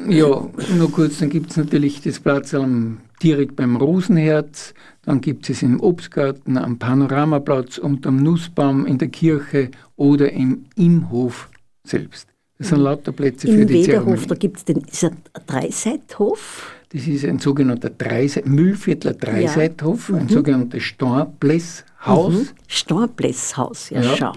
[0.08, 4.74] ja, nur kurz, dann gibt es natürlich das Platz am, direkt beim Rosenherz,
[5.04, 11.10] dann gibt es im Obstgarten, am Panoramaplatz, unterm Nussbaum, in der Kirche oder im, im
[11.10, 11.50] Hof
[11.84, 12.28] selbst.
[12.60, 14.28] Das sind lauter Plätze für Im die Wederhof, Zeremonie.
[14.28, 16.74] da gibt es den ist ein Dreiseithof.
[16.90, 22.34] Das ist ein sogenannter Dreise Müllviertler Dreiseithof, ein sogenanntes Stornblässhaus.
[22.34, 22.48] Mhm.
[22.68, 24.16] Stornblässhaus, ja, Ja.
[24.18, 24.34] schau.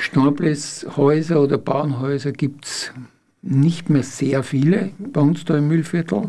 [0.00, 2.90] Stornblässhäuser oder Bauernhäuser gibt es
[3.42, 6.28] nicht mehr sehr viele bei uns da im Müllviertel.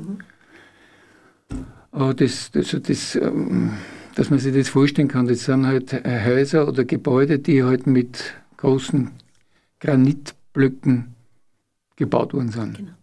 [1.92, 3.74] Aber das, das, das, ähm,
[4.16, 8.34] dass man sich das vorstellen kann, das sind halt Häuser oder Gebäude, die halt mit
[8.58, 9.12] großen
[9.80, 11.16] Granitblöcken
[11.98, 12.94] gebaut worden sind.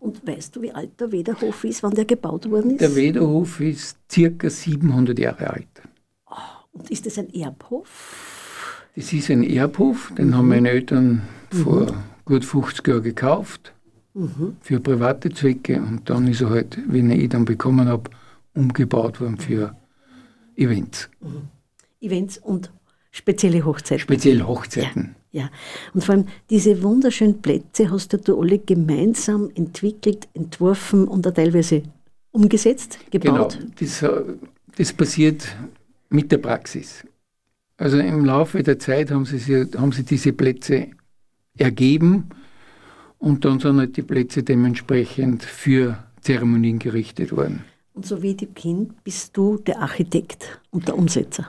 [0.00, 2.80] Und weißt du, wie alt der Wederhof ist, wann der gebaut worden ist?
[2.80, 5.66] Der Wederhof ist circa 700 Jahre alt.
[6.72, 8.64] Und ist das ein Erbhof?
[8.94, 11.92] Das ist ein Erbhof, den haben meine Eltern vor
[12.28, 13.72] gut 50 Jahren gekauft
[14.60, 18.10] für private Zwecke und dann ist er halt, wenn ich ihn dann bekommen habe,
[18.54, 19.74] umgebaut worden für
[20.56, 21.08] Events,
[22.00, 22.70] Events und
[23.12, 24.02] spezielle Hochzeiten.
[24.02, 25.14] speziell Hochzeiten.
[25.30, 25.50] Ja,
[25.94, 31.32] und vor allem diese wunderschönen Plätze hast ja du alle gemeinsam entwickelt, entworfen und auch
[31.34, 31.82] teilweise
[32.32, 33.58] umgesetzt, Genau, gebaut.
[33.78, 34.10] das, äh,
[34.76, 35.46] das passiert
[36.08, 37.04] mit der Praxis.
[37.76, 40.88] Also im Laufe der Zeit haben sie, sie, haben sie diese Plätze
[41.58, 42.28] ergeben
[43.18, 47.64] und dann sind halt die Plätze dementsprechend für Zeremonien gerichtet worden.
[47.94, 51.48] Und so wie die Kind bist du der Architekt und der Umsetzer.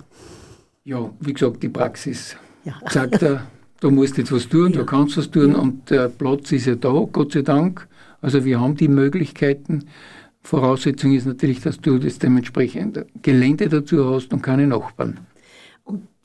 [0.84, 2.74] Ja, wie gesagt, die Praxis Ja.
[2.89, 3.45] sagt er,
[3.82, 4.80] du musst jetzt was tun, Ja.
[4.80, 7.88] du kannst was tun und der Platz ist ja da, Gott sei Dank.
[8.22, 9.86] Also wir haben die Möglichkeiten.
[10.41, 15.19] Voraussetzung ist natürlich, dass du das dementsprechend Gelände dazu hast und keine Nachbarn.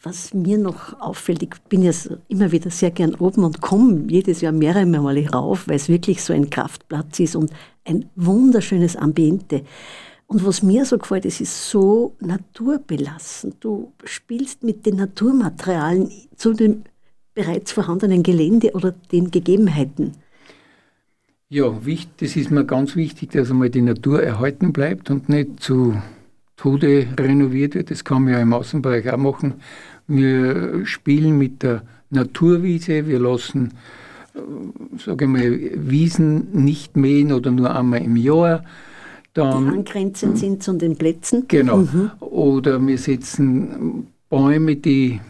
[0.05, 1.91] Was mir noch auffällt, ich bin ja
[2.29, 6.23] immer wieder sehr gern oben und komme jedes Jahr mehrere Male rauf, weil es wirklich
[6.23, 7.51] so ein Kraftplatz ist und
[7.87, 9.65] ein wunderschönes Ambiente.
[10.27, 13.55] Und was mir so gefällt, es ist so naturbelassen.
[13.61, 16.83] Du spielst mit den Naturmaterialien zu dem
[17.33, 20.13] bereits vorhandenen Gelände oder den Gegebenheiten.
[21.49, 21.75] Ja,
[22.19, 25.95] das ist mir ganz wichtig, dass einmal die Natur erhalten bleibt und nicht zu
[26.57, 27.91] Tode renoviert wird.
[27.91, 29.55] Das kann man ja im Außenbereich auch machen.
[30.07, 33.73] Wir spielen mit der Naturwiese, wir lassen,
[34.35, 34.39] äh,
[34.99, 38.65] sage mal, Wiesen nicht mähen oder nur einmal im Jahr.
[39.37, 41.45] Die Dann angrenzend sind zu den Plätzen.
[41.49, 41.89] Genau.
[42.21, 45.21] Oder wir setzen Bäume, die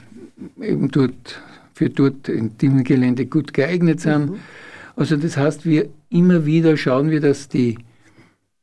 [0.61, 1.41] eben dort
[1.73, 4.37] für dort in diesem Gelände gut geeignet sind.
[4.97, 7.79] Also das heißt, wir immer wieder schauen wir, dass die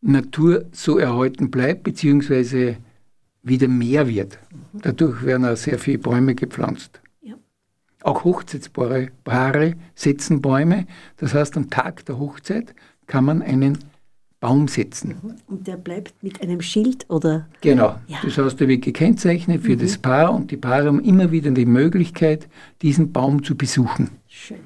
[0.01, 2.77] Natur so erhalten bleibt, beziehungsweise
[3.43, 4.37] wieder mehr wird.
[4.73, 7.01] Dadurch werden auch sehr viele Bäume gepflanzt.
[7.21, 7.35] Ja.
[8.03, 10.85] Auch Hochzeitspaare Paare setzen Bäume.
[11.17, 12.75] Das heißt, am Tag der Hochzeit
[13.07, 13.79] kann man einen
[14.39, 15.15] Baum setzen.
[15.47, 17.99] Und der bleibt mit einem Schild oder Genau.
[18.07, 18.17] Ja.
[18.23, 21.67] Das heißt, der wird gekennzeichnet für das Paar und die Paare haben immer wieder die
[21.67, 22.47] Möglichkeit,
[22.81, 24.09] diesen Baum zu besuchen.
[24.27, 24.57] schön.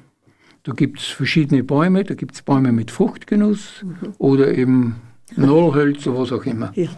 [0.62, 3.84] Da gibt es verschiedene Bäume, da gibt es Bäume mit Fruchtgenuss
[4.18, 4.96] oder eben
[5.36, 6.72] Nadelhölzer, was auch immer.
[6.74, 6.88] Ja.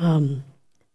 [0.00, 0.42] Ähm,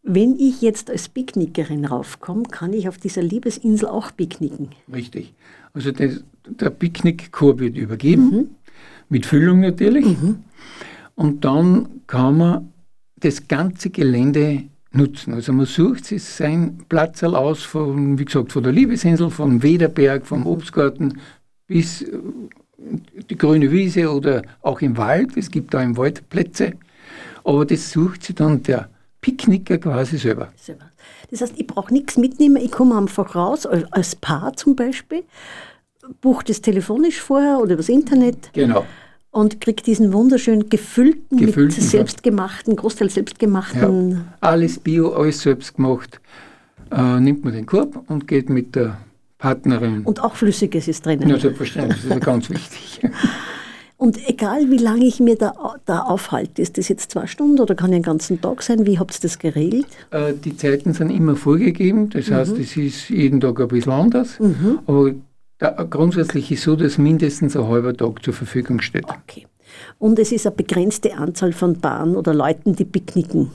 [0.04, 4.70] wenn ich jetzt als Picknickerin raufkomme, kann ich auf dieser Liebesinsel auch picknicken.
[4.92, 5.34] Richtig.
[5.74, 8.56] Also das, der Picknickkorb wird übergeben,
[9.10, 10.06] mit Füllung natürlich.
[11.16, 12.74] Und dann kann man
[13.18, 15.34] das ganze Gelände nutzen.
[15.34, 20.26] Also man sucht sich sein Platz aus, von, wie gesagt, von der Liebesinsel, vom Wederberg,
[20.26, 21.20] vom Obstgarten
[21.68, 22.20] bis äh,
[23.30, 25.36] die grüne Wiese oder auch im Wald.
[25.36, 26.74] Es gibt da im Wald Plätze.
[27.44, 28.90] Aber das sucht sich dann der
[29.26, 30.50] Picknicker quasi selber.
[31.32, 35.24] Das heißt, ich brauche nichts mitnehmen, ich komme einfach raus, als- Paar zum Beispiel,
[36.22, 38.86] buche das telefonisch vorher oder übers Internet Genau.
[39.32, 44.12] und kriege diesen wunderschön gefüllten, Gefüllten, mit selbstgemachten, Großteil selbstgemachten.
[44.12, 44.26] Ja.
[44.42, 46.22] Alles Bio, alles selbst gemacht.
[46.92, 48.98] Äh, nimmt man den Korb und geht mit der
[49.40, 50.04] Partnerin.
[50.04, 51.28] Und auch Flüssiges ist drinnen.
[51.28, 53.02] ja, selbstverständlich, das ist ganz wichtig.
[53.98, 55.54] Und egal wie lange ich mir da,
[55.86, 58.86] da aufhalte, ist das jetzt zwei Stunden oder kann ja einen ganzen Tag sein?
[58.86, 59.88] Wie habt ihr das geregelt?
[60.12, 64.38] Äh, die Zeiten sind immer vorgegeben, das heißt, es ist jeden Tag ein bisschen anders.
[64.86, 65.12] Aber
[65.60, 69.06] da, grundsätzlich ist so, dass mindestens ein halber Tag zur Verfügung steht.
[69.06, 69.48] Okay.
[69.98, 73.52] Und es ist eine begrenzte Anzahl von Paaren oder Leuten, die picknicken.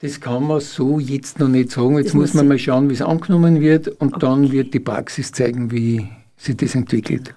[0.00, 1.96] Das kann man so jetzt noch nicht sagen.
[1.96, 5.32] Jetzt Das muss man mal schauen, wie es angenommen wird und dann wird die Praxis
[5.32, 7.34] zeigen, wie sich das entwickelt.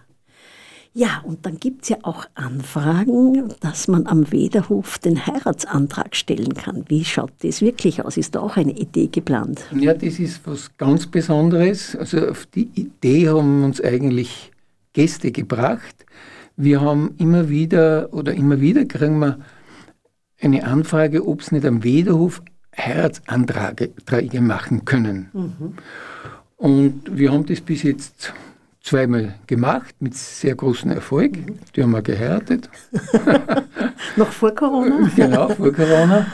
[0.97, 6.55] Ja, und dann gibt es ja auch Anfragen, dass man am Wederhof den Heiratsantrag stellen
[6.55, 6.85] kann.
[6.87, 8.17] Wie schaut das wirklich aus?
[8.17, 9.61] Ist da auch eine Idee geplant?
[9.75, 11.95] Ja, das ist was ganz Besonderes.
[11.95, 14.51] Also auf die Idee haben uns eigentlich
[14.93, 16.03] Gäste gebracht.
[16.55, 19.37] Wir haben immer wieder oder immer wieder kriegen wir
[20.41, 22.41] eine Anfrage, ob es nicht am Wederhof
[22.75, 25.29] Heiratsanträge machen können.
[26.55, 28.33] Und wir haben das bis jetzt
[28.87, 31.37] zweimal gemacht mit sehr großem Erfolg.
[31.75, 32.69] Die haben wir geheiratet.
[34.15, 35.09] Noch vor Corona?
[35.15, 36.25] Genau, vor Corona.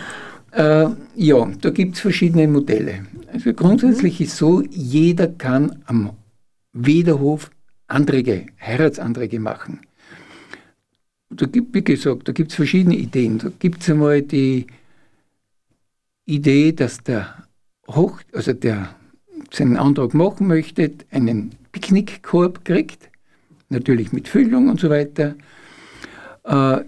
[0.52, 3.06] Äh, ja, da gibt es verschiedene Modelle.
[3.32, 6.12] Also grundsätzlich ist so, jeder kann am
[6.74, 7.50] Wederhof
[7.88, 9.82] Anträge, Heiratsanträge machen.
[11.32, 13.40] Da gibt, wie gesagt, da gibt es verschiedene Ideen.
[13.40, 14.68] Da gibt es einmal die
[16.26, 17.48] Idee, dass der
[17.88, 18.96] Hoch, also der
[19.52, 23.10] seinen Antrag machen möchte, einen Picknickkorb kriegt,
[23.68, 25.36] natürlich mit Füllung und so weiter.
[26.46, 26.82] Äh,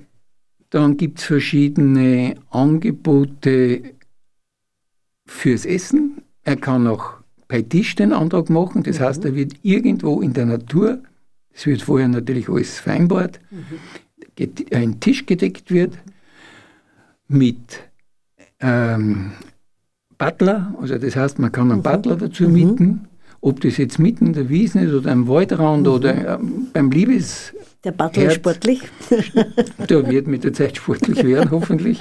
[0.69, 3.93] dann gibt es verschiedene Angebote
[5.25, 6.21] fürs Essen.
[6.43, 7.13] Er kann auch
[7.47, 8.83] bei Tisch den Antrag machen.
[8.83, 10.99] Das heißt, er wird irgendwo in der Natur,
[11.53, 13.39] es wird vorher natürlich alles vereinbart,
[14.35, 15.97] get- ein Tisch gedeckt wird
[17.27, 17.83] mit
[18.59, 19.31] ähm,
[20.17, 23.07] Butler, also das heißt, man kann einen Butler dazu mieten
[23.45, 27.53] Ob das jetzt mitten in der Wiesen ist oder am Waldrand oder ähm, beim Liebes,
[27.83, 28.33] Der Battle Herz.
[28.33, 28.81] sportlich.
[29.87, 31.99] der wird mit der Zeit sportlich werden, hoffentlich.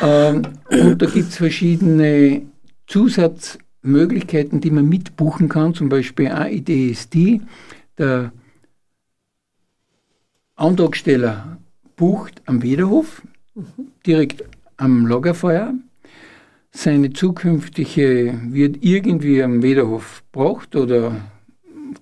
[0.00, 2.42] Ähm, und da gibt es verschiedene
[2.86, 5.74] Zusatzmöglichkeiten, die man mitbuchen kann.
[5.74, 7.42] Zum Beispiel eine Idee ist die,
[7.98, 8.30] der
[10.54, 11.58] Antragsteller
[11.96, 13.22] bucht am Wederhof,
[14.06, 14.44] direkt
[14.76, 15.74] am Lagerfeuer.
[16.76, 21.16] Seine zukünftige wird irgendwie am Wederhof gebracht oder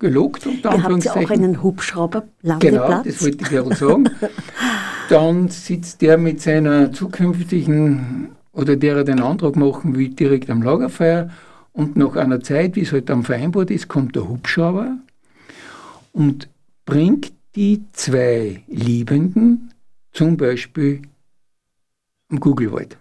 [0.01, 2.25] gelogt, unter Ihr habt ja auch einen Hubschrauber,
[2.59, 4.11] Genau, das wollte ich gerade sagen.
[5.09, 10.61] Dann sitzt der mit seiner zukünftigen oder der er den Antrag machen will, direkt am
[10.61, 11.31] Lagerfeuer.
[11.73, 14.97] Und nach einer Zeit, wie es halt dann vereinbart ist, kommt der Hubschrauber
[16.13, 16.49] und
[16.85, 19.71] bringt die zwei Liebenden
[20.13, 21.03] zum Beispiel
[22.29, 22.99] am Kugelwald.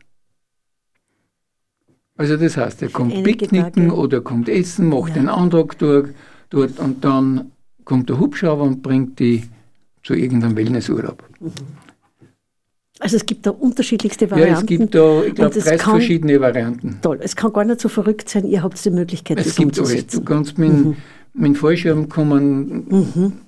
[2.17, 3.95] Also das heißt, er kommt picknicken Tage.
[3.95, 5.15] oder kommt essen, macht Ja.
[5.15, 6.10] den Antrag durch,
[6.49, 7.52] dort und dann
[7.86, 9.43] kommt der Hubschrauber und bringt die
[10.04, 11.23] zu irgendeinem Wellnessurlaub.
[12.99, 14.54] Also es gibt da unterschiedlichste Ja, Varianten.
[14.62, 16.99] es gibt da, ich glaube, Und es 30 kann- verschiedene Varianten.
[17.02, 19.80] Toll, es kann gar nicht so verrückt sein, ihr habt die Möglichkeit, Es das gibt
[19.80, 20.08] alles.
[20.08, 20.95] Du kannst mit, mhm.
[21.34, 22.86] mit dem Fallschirm kommen,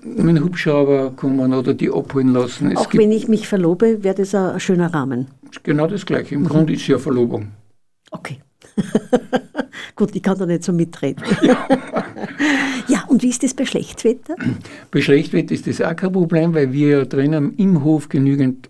[0.03, 2.71] mit dem Hubschrauber kommen oder die abholen lassen.
[2.71, 5.27] Es Auch gibt wenn ich mich verlobe, wäre das ein schöner Rahmen.
[5.61, 6.33] genau das Gleiche.
[6.33, 7.49] Im Grunde ist es ja Verlobung.
[8.11, 8.39] Okay.
[9.95, 11.23] Gut, ich kann da nicht so mitreden.
[12.87, 14.35] ja, und wie ist das bei Schlechtswetter?
[14.91, 18.69] Bei Schlechtwetter ist das auch kein Problem, weil wir ja drinnen im Hof genügend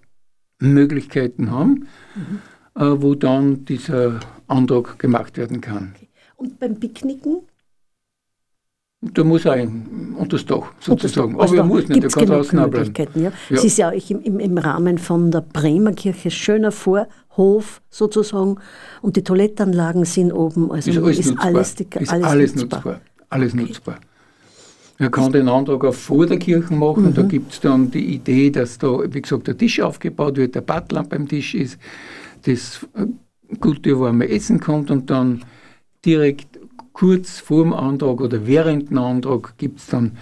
[0.60, 1.88] Möglichkeiten haben,
[2.76, 5.96] äh, wo dann dieser Antrag gemacht werden kann.
[6.36, 7.41] Und beim Picknicken?
[9.13, 11.39] Da muss er ein, unter das Dach sozusagen.
[11.39, 12.94] Also Aber er da muss nicht, er kann draußen bleiben.
[13.15, 13.22] Ja.
[13.22, 13.32] Ja.
[13.50, 16.72] Es ist ja auch im, im, Rahmen von der Bremer Kirche schöner
[17.36, 18.58] Vorhof sozusagen
[19.02, 20.71] und die Toilettanlagen sind oben.
[20.71, 21.45] Also Ist alles ist nutzbar.
[21.45, 22.80] alles, die, ist alles, alles nutzbar.
[22.80, 23.02] nutzbar.
[23.30, 23.95] Alles nutzbar.
[24.98, 27.08] Er kann den Antrag auch vor der Kirche machen.
[27.08, 27.13] Mhm.
[27.13, 30.62] Da gibt es dann die Idee, dass da, wie gesagt, der Tisch aufgebaut wird, der
[30.62, 31.78] Butler beim Tisch ist,
[32.43, 33.06] das äh,
[33.60, 35.43] gute warme Essen kommt und dann
[36.06, 36.48] direkt
[36.93, 40.13] kurz vor dem Antrag oder während dem Antrag gibt es dann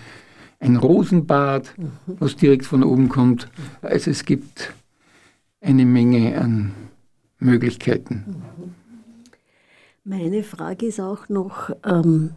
[0.59, 1.91] ein Rosenbad, Mhm.
[2.19, 3.49] was direkt von oben kommt.
[3.83, 4.73] Also es gibt
[5.61, 6.71] eine Menge an
[7.43, 8.43] Möglichkeiten.
[10.03, 12.31] Meine Frage ist auch noch ähm,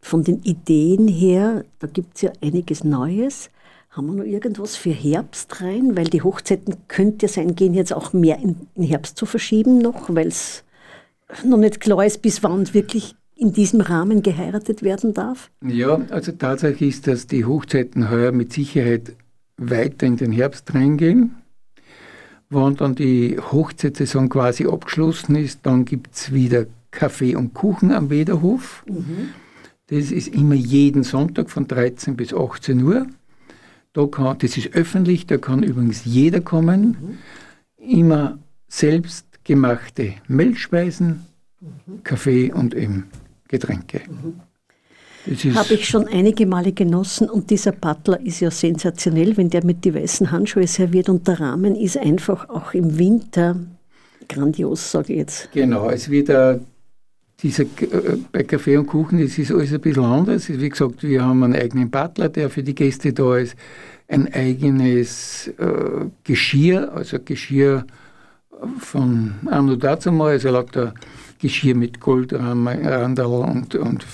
[0.00, 3.50] von den Ideen her, da gibt es ja einiges Neues.
[3.90, 5.96] Haben wir noch irgendwas für Herbst rein?
[5.96, 9.78] Weil die Hochzeiten könnte ja sein, gehen jetzt auch mehr in, in Herbst zu verschieben
[9.78, 10.62] noch, weil es
[11.44, 15.50] noch nicht klar ist, bis wann wirklich in diesem Rahmen geheiratet werden darf.
[15.64, 19.14] Ja, also Tatsache ist, dass die Hochzeiten heuer mit Sicherheit
[19.56, 21.36] weiter in den Herbst reingehen.
[22.50, 28.08] Wenn dann die Hochzeitssaison quasi abgeschlossen ist, dann gibt es wieder Kaffee und Kuchen am
[28.10, 28.84] Wederhof.
[29.88, 33.06] Das ist immer jeden Sonntag von 13 bis 18 Uhr.
[33.92, 37.18] Da kann, das ist öffentlich, da kann übrigens jeder kommen.
[37.76, 41.26] Immer selbstgemachte Milchspeisen,
[42.04, 43.04] Kaffee und eben
[43.48, 43.98] Getränke.
[43.98, 44.08] Ist,
[45.54, 49.84] Habe ich schon einige Male genossen und dieser Butler ist ja sensationell, wenn der mit
[49.84, 53.56] die weißen Handschuhe serviert und der Rahmen ist einfach auch im Winter
[54.28, 55.52] grandios, sage ich jetzt.
[55.52, 56.58] Genau, es wird äh,
[57.42, 60.48] dieser, äh, bei Kaffee und Kuchen, das ist alles ein bisschen anders.
[60.48, 63.54] Wie gesagt, wir haben einen eigenen Butler, der für die Gäste da ist,
[64.08, 67.84] ein eigenes äh, Geschirr, also Geschirr
[68.78, 70.94] von Anno dazu mal, also lauter
[71.38, 74.04] Geschirr mit Goldrandal und, und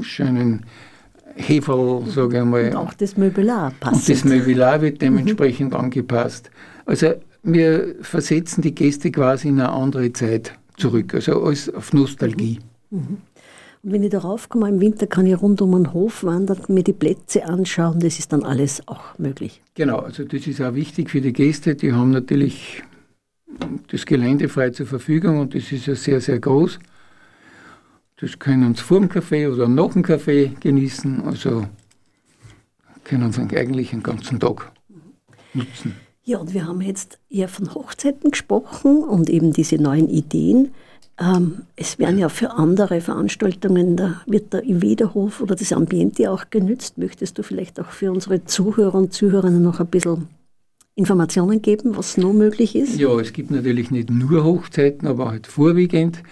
[0.00, 0.64] schönen
[1.34, 2.66] Heferl, sage ich mal.
[2.66, 4.08] Und auch das Möbelar Und passt.
[4.08, 6.50] das Möbellar wird dementsprechend angepasst.
[6.86, 12.58] Also wir versetzen die Gäste quasi in eine andere Zeit zurück, also alles auf Nostalgie.
[12.90, 13.22] Und
[13.82, 16.92] wenn ich darauf komme, im Winter kann ich rund um den Hof wandern, mir die
[16.92, 19.62] Plätze anschauen, das ist dann alles auch möglich.
[19.74, 22.82] Genau, also das ist auch wichtig für die Gäste, die haben natürlich
[23.90, 26.78] das Gelände frei zur Verfügung und das ist ja sehr, sehr groß.
[28.20, 31.66] Das können sie vor dem Kaffee oder nach dem Kaffee genießen, also
[33.04, 34.72] können sie eigentlich den ganzen Tag
[35.54, 35.94] nutzen.
[36.24, 40.72] Ja, und wir haben jetzt eher von Hochzeiten gesprochen und eben diese neuen Ideen.
[41.18, 46.50] Ähm, es werden ja für andere Veranstaltungen, da wird der Iwederhof oder das Ambiente auch
[46.50, 46.98] genützt.
[46.98, 50.28] Möchtest du vielleicht auch für unsere Zuhörer und Zuhörerinnen noch ein bisschen
[50.96, 52.98] Informationen geben, was noch möglich ist?
[52.98, 56.22] Ja, es gibt natürlich nicht nur Hochzeiten, aber halt vorwiegend.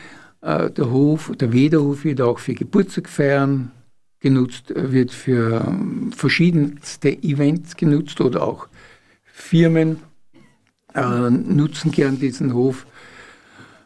[0.41, 3.71] Äh, Der Hof, der Wederhof wird auch für Geburtstagfeiern
[4.21, 8.69] genutzt, äh, wird für ähm, verschiedenste Events genutzt oder auch
[9.25, 9.99] Firmen
[10.95, 12.87] äh, nutzen gern diesen Hof.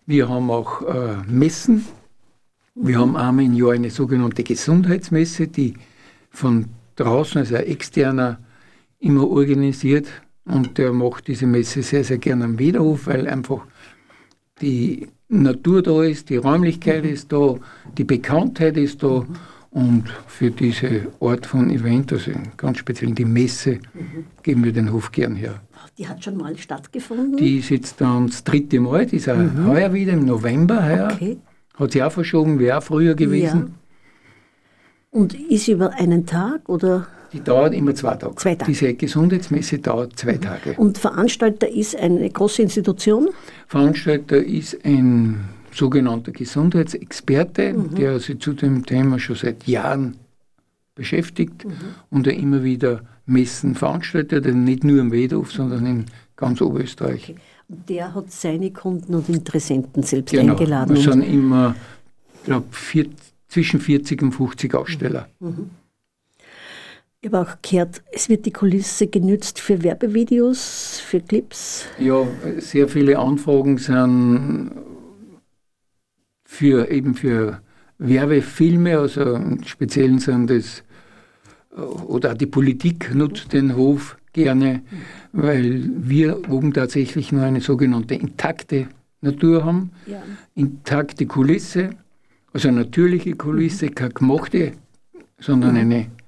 [0.07, 1.85] Wir haben auch äh, Messen,
[2.75, 5.75] Wir haben einmal im Jahr eine sogenannte Gesundheitsmesse, die
[6.31, 8.39] von draußen, also externer,
[9.01, 10.07] immer organisiert.
[10.45, 13.67] Und der macht diese Messe sehr, sehr gerne am Wiederhof, weil einfach
[14.61, 17.57] die Natur da ist, die Räumlichkeit ist da,
[17.97, 19.25] die Bekanntheit ist da.
[19.73, 23.79] Und für diese Art von Event, also ganz speziell die Messe,
[24.43, 25.61] geben wir den Hof gern her.
[25.97, 27.37] Die hat schon mal stattgefunden.
[27.37, 31.11] Die ist jetzt dann das dritte Mal, die ist auch heuer wieder im November heuer.
[31.13, 31.39] okay.
[31.75, 33.77] Hat sie auch verschoben, wäre auch früher gewesen.
[35.11, 37.07] Und ist über einen Tag oder?
[37.33, 38.35] Die dauert immer zwei Tage.
[38.37, 38.71] Zwei Tage.
[38.71, 38.75] Mhm.
[38.75, 40.75] Diese Gesundheitsmesse dauert zwei Tage.
[40.77, 43.29] Und Veranstalter ist eine große Institution.
[43.69, 50.17] Veranstalter ist ein sogenannter Gesundheitsexperte, der sich zu dem Thema schon seit Jahren
[50.97, 51.65] beschäftigt
[52.11, 56.05] und der immer wieder Messen veranstaltet, also nicht nur im Wedhof, sondern in
[56.37, 57.37] ganz Oberösterreich.
[57.69, 60.55] Und der hat seine Kunden und Interessenten selbst Genau.
[60.55, 60.97] eingeladen.
[60.97, 61.77] Es sind immer,
[62.35, 62.67] ich glaube,
[63.47, 65.29] zwischen 40 und 50 Aussteller.
[67.23, 71.85] Ich habe auch gehört, es wird die Kulisse genützt für Werbevideos, für Clips.
[71.99, 72.27] Ja,
[72.59, 74.71] sehr viele Anfragen sind
[76.45, 77.61] für eben für
[77.99, 80.83] Werbefilme, also im Speziellen sind das,
[81.77, 84.83] äh, oder die Politik nutzt den Hof gerne,
[85.33, 88.89] weil wir oben tatsächlich nur eine sogenannte intakte
[89.21, 90.23] Natur haben, Ja.
[90.55, 91.91] intakte Kulisse,
[92.55, 94.73] also eine natürliche Kulisse, keine gemachte,
[95.39, 96.20] sondern eine Natürlich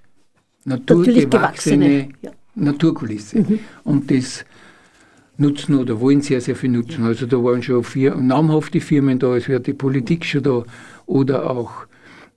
[0.64, 2.08] naturgewachsene gewachsene.
[2.22, 2.30] Ja.
[2.54, 3.44] Naturkulisse.
[3.84, 4.44] Und das
[5.38, 7.04] nutzen oder wollen sehr, sehr viel nutzen.
[7.04, 10.62] Also da waren schon vier namhafte Firmen da, es wird die Politik schon da
[11.06, 11.72] oder auch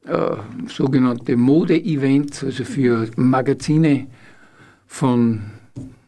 [0.05, 0.36] äh,
[0.67, 4.07] sogenannte Mode-Events, also für Magazine
[4.88, 5.41] von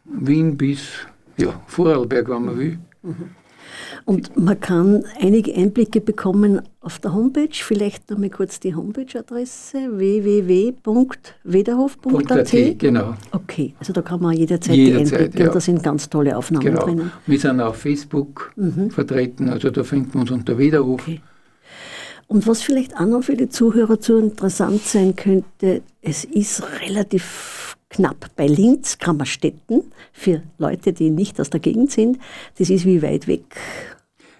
[0.04, 0.90] Wien bis
[1.36, 2.78] ja, Vorarlberg, wenn man will.
[4.04, 7.48] Und man kann einige Einblicke bekommen auf der Homepage.
[7.52, 12.30] Vielleicht noch mal kurz die Homepage-Adresse www.wederhof.at.
[12.30, 13.14] .at, genau.
[13.32, 15.46] Okay, also da kann man jederzeit, Jederzeit, die Einblicke ja.
[15.48, 16.84] und da sind ganz tolle Aufnahmen genau.
[16.84, 17.10] drinnen.
[17.26, 18.52] Wir sind auf Facebook
[18.90, 21.02] vertreten, also da finden wir uns unter Wederhof.
[21.02, 21.20] Okay.
[22.28, 27.77] Und was vielleicht auch noch für die Zuhörer zu interessant sein könnte, es ist relativ
[27.90, 29.82] knapp bei Linz, Kammerstetten,
[30.12, 32.18] für Leute, die nicht aus der Gegend sind.
[32.58, 33.44] Das ist wie weit weg.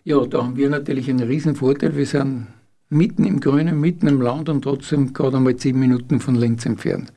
[0.04, 1.96] Ja, da haben wir natürlich einen riesen Vorteil.
[1.96, 2.46] Wir sind
[2.90, 7.12] mitten im Grünen, mitten im Land und trotzdem gerade einmal zehn Minuten von Linz entfernt.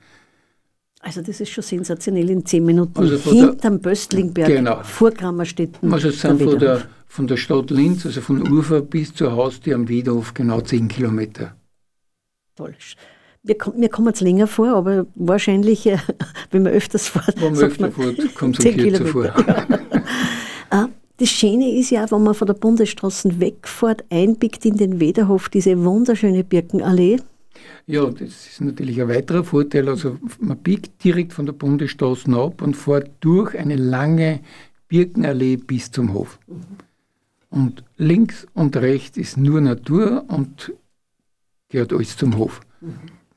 [1.03, 2.97] Also das ist schon sensationell in zehn Minuten.
[2.99, 4.83] Also von der- Hinterm Böstlingberg, Genau.
[4.83, 5.91] vor Kammerstetten.
[5.91, 9.75] Also es sind von der, von der Stadt Linz, also von Ufer bis zur Haustür
[9.75, 11.55] am Wiedhof genau zehn Kilometer.
[12.55, 12.75] Toll.
[13.43, 15.97] Mir, kommt- mir kommt es länger vor, aber wahrscheinlich, äh,
[16.51, 19.23] wenn man öfters fährt, Wenn man öfter fährt, kommt es 10 kürzer vor.
[19.29, 19.79] Kilometer.
[20.73, 20.87] Ah,
[21.17, 25.83] Das Schöne ist ja, wenn man von der Bundesstraße wegfährt, einbiegt in den Wederhof, diese
[25.83, 27.17] wunderschöne Birkenallee.
[27.87, 29.89] Ja, das ist natürlich ein weiterer Vorteil.
[29.89, 34.39] Also man biegt direkt von der Bundesstraße ab und fährt durch eine lange
[34.87, 36.39] Birkenallee bis zum Hof.
[37.49, 40.71] Und links und rechts ist nur Natur und
[41.67, 42.61] gehört alles zum Hof.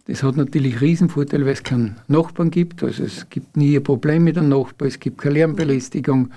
[0.07, 2.83] Das hat natürlich riesen Vorteil, weil es keinen Nachbarn gibt.
[2.83, 6.31] Also es gibt nie ein Problem mit einem Nachbarn, es gibt keine Lärmbelästigung,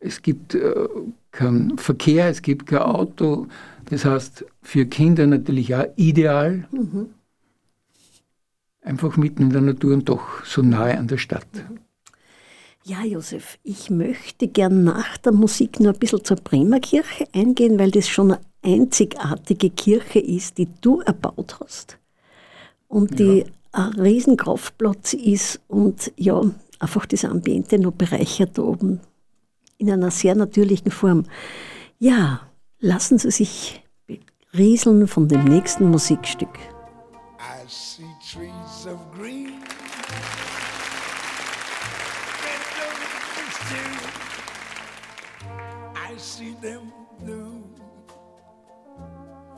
[0.00, 0.88] es gibt äh,
[1.30, 3.46] keinen Verkehr, es gibt kein Auto.
[3.90, 6.68] Das heißt, für Kinder natürlich auch ideal.
[8.82, 11.46] Einfach mitten in der Natur und doch so nahe an der Stadt.
[12.84, 17.78] Ja, Josef, ich möchte gern nach der Musik nur ein bisschen zur Bremer Kirche eingehen,
[17.78, 21.99] weil das schon eine einzigartige Kirche ist, die du erbaut hast.
[22.90, 26.42] Und die ein riesen Kraftplatz ist und ja,
[26.80, 28.98] einfach das Ambiente noch bereichert oben.
[29.78, 31.24] In einer sehr natürlichen Form.
[32.00, 32.40] Ja,
[32.80, 33.84] lassen Sie sich
[34.52, 36.58] berieseln von dem nächsten Musikstück.
[37.38, 39.62] I see trees of green.
[45.94, 46.92] I see them
[47.24, 47.62] blue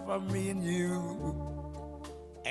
[0.05, 1.62] for me and you.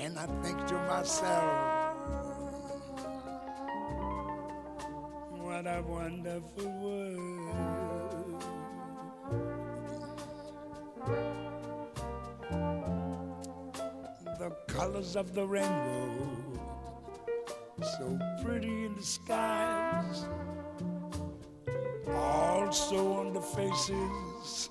[0.00, 1.94] and I think to myself,
[5.42, 8.44] what a wonderful world.
[14.38, 16.10] The colors of the rainbow,
[17.98, 20.24] so pretty in the skies,
[22.08, 24.70] also on the faces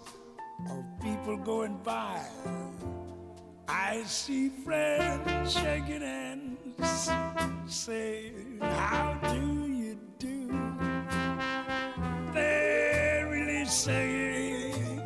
[0.71, 2.25] of people going by.
[3.81, 7.09] I see friends shaking hands,
[7.65, 10.47] saying, How do you do?
[12.33, 15.01] They're really saying,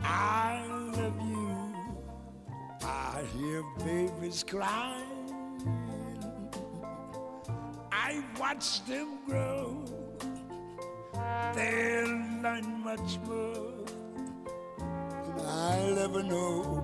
[0.00, 0.64] I
[0.96, 1.74] love you.
[2.82, 5.28] I hear babies crying.
[7.90, 9.84] I watch them grow.
[11.54, 12.08] They'll
[12.42, 13.84] learn much more
[15.36, 16.83] than I'll ever know.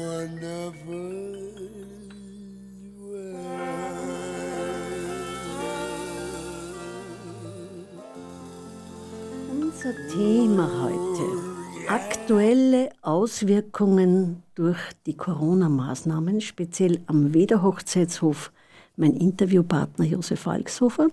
[10.13, 11.87] Thema heute.
[11.87, 18.51] Aktuelle Auswirkungen durch die Corona-Maßnahmen, speziell am Wederhochzeitshof.
[18.97, 21.07] Mein Interviewpartner Josef Walkshofer.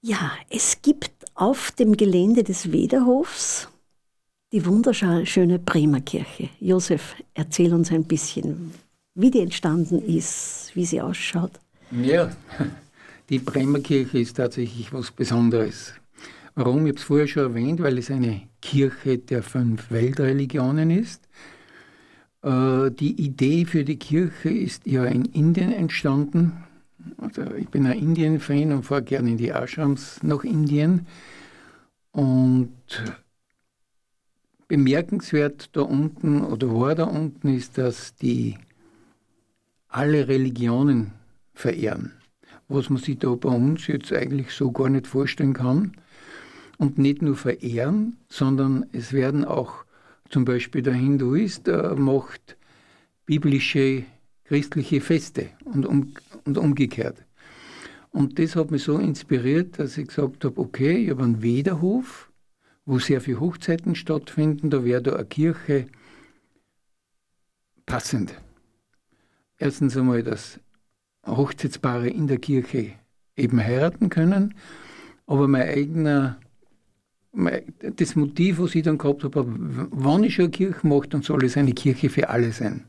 [0.00, 3.68] Ja, es gibt auf dem Gelände des Wederhofs
[4.52, 6.48] die wunderschöne Bremer Kirche.
[6.60, 8.72] Josef, erzähl uns ein bisschen,
[9.14, 11.52] wie die entstanden ist, wie sie ausschaut.
[11.90, 12.34] Ja,
[13.28, 15.92] die Bremer Kirche ist tatsächlich was Besonderes.
[16.54, 16.86] Warum?
[16.86, 21.28] Ich habe es vorher schon erwähnt, weil es eine Kirche der fünf Weltreligionen ist.
[22.42, 26.64] Äh, Die Idee für die Kirche ist ja in Indien entstanden.
[27.18, 31.06] Also ich bin ein Indien-Fan und fahre gerne in die Ashrams nach Indien.
[32.12, 32.72] Und
[34.68, 38.56] bemerkenswert da unten oder war da unten ist, dass die
[39.88, 41.12] alle Religionen
[41.52, 42.12] verehren,
[42.68, 45.96] was man sich da bei uns jetzt eigentlich so gar nicht vorstellen kann.
[46.78, 49.84] Und nicht nur verehren, sondern es werden auch
[50.28, 52.56] zum Beispiel der Hinduist äh, macht
[53.26, 54.04] biblische,
[54.44, 56.14] christliche Feste und, um,
[56.44, 57.24] und umgekehrt.
[58.10, 62.30] Und das hat mich so inspiriert, dass ich gesagt habe, okay, ich habe einen Wederhof,
[62.84, 65.86] wo sehr viele Hochzeiten stattfinden, da wäre da eine Kirche
[67.86, 68.34] passend.
[69.58, 70.60] Erstens einmal, dass
[71.26, 72.92] Hochzeitspaare in der Kirche
[73.36, 74.54] eben heiraten können,
[75.26, 76.38] aber mein eigener,
[77.96, 81.56] das Motiv, was ich dann gehabt habe, wann ich eine Kirche mache, dann soll es
[81.56, 82.84] eine Kirche für alle sein.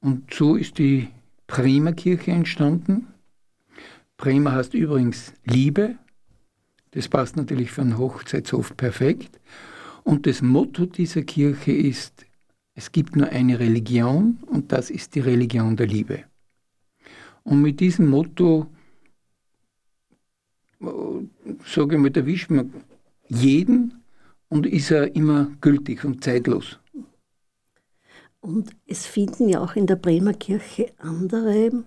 [0.00, 1.08] Und so ist die
[1.46, 3.08] Bremer Kirche entstanden.
[4.16, 5.96] Bremer heißt übrigens Liebe.
[6.92, 9.40] Das passt natürlich für einen Hochzeitshof perfekt.
[10.04, 12.26] Und das Motto dieser Kirche ist,
[12.74, 16.24] es gibt nur eine Religion und das ist die Religion der Liebe.
[17.42, 18.66] Und mit diesem Motto,
[20.80, 22.72] sage ich mal, erwischt man
[23.28, 24.02] jeden
[24.48, 26.78] und ist er immer gültig und zeitlos.
[28.40, 31.84] Und es finden ja auch in der Bremer Kirche andere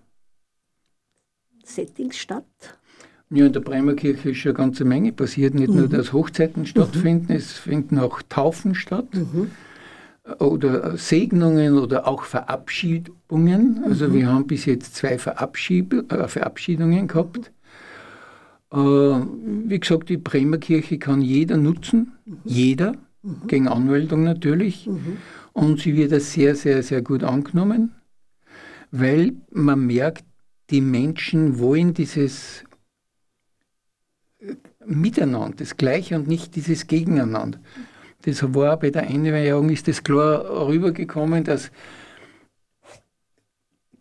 [1.64, 2.46] Settings statt.
[3.30, 5.56] Ja, in der Bremer Kirche ist schon eine ganze Menge passiert.
[5.56, 9.08] Nicht nur, dass Hochzeiten stattfinden, es finden auch Taufen statt.
[10.40, 13.84] Oder Segnungen oder auch Verabschiedungen.
[13.84, 17.52] Also wir haben bis jetzt zwei Verabschied äh, Verabschiedungen gehabt.
[18.74, 22.14] Äh, wie gesagt, die Bremer Kirche kann jeder nutzen.
[22.44, 22.94] Jeder.
[23.48, 24.90] Gegen Anmeldung natürlich.
[25.54, 27.94] Und sie wird sehr, sehr, sehr gut angenommen.
[28.92, 30.26] Weil man merkt,
[30.70, 32.64] die Menschen wollen dieses
[34.86, 37.60] Miteinander, das Gleiche und nicht dieses Gegeneinander.
[38.24, 41.72] Das war bei der Einweihung, ist das klar rübergekommen, dass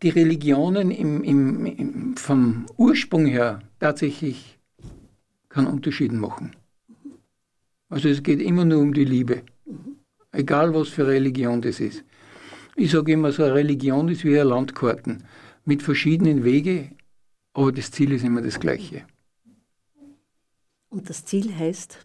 [0.03, 4.52] die Religionen im, im, im, vom Ursprung her tatsächlich
[5.53, 6.57] keinen Unterschied machen.
[7.89, 9.43] Also es geht immer nur um die Liebe,
[10.33, 12.05] egal was für Religion das ist.
[12.75, 15.25] Ich sage immer, so eine Religion ist wie eine Landkarten
[15.67, 16.97] mit verschiedenen Wegen,
[17.53, 19.05] aber das Ziel ist immer das gleiche.
[20.89, 21.99] Und das Ziel heißt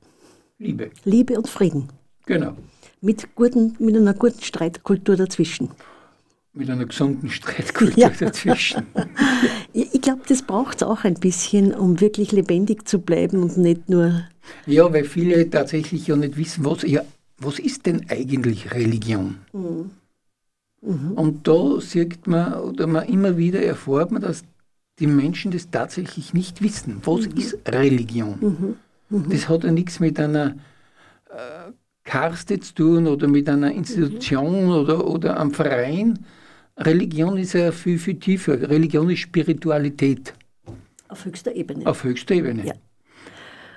[0.59, 0.91] Liebe.
[1.05, 1.87] Liebe und Frieden.
[2.25, 2.57] Genau.
[2.99, 5.69] Mit, guten, mit einer guten Streitkultur dazwischen.
[6.57, 8.09] Mit einer gesunden Streitkultur Ja.
[8.19, 8.83] dazwischen.
[9.73, 13.89] Ich, glaube, das braucht es auch ein bisschen, um wirklich lebendig zu bleiben und nicht
[13.89, 14.23] nur.
[14.65, 17.01] Ja, weil viele tatsächlich ja nicht wissen, was, ja,
[17.37, 19.35] was ist denn eigentlich Religion?
[20.81, 24.43] Und da sieht man, oder man immer wieder erfährt man, dass
[24.99, 27.01] die Menschen das tatsächlich nicht wissen.
[27.03, 28.77] Was ist Religion?
[29.09, 30.55] Das hat ja nichts mit einer
[31.29, 31.71] äh,
[32.03, 36.19] Karste zu tun oder mit einer Institution oder, oder einem Verein.
[36.77, 38.69] Religion ist ja viel, viel tiefer.
[38.69, 40.33] Religion ist Spiritualität
[41.07, 41.85] Auf höchster Ebene.
[41.85, 42.65] auf höchster Ebene.
[42.65, 42.73] Ja.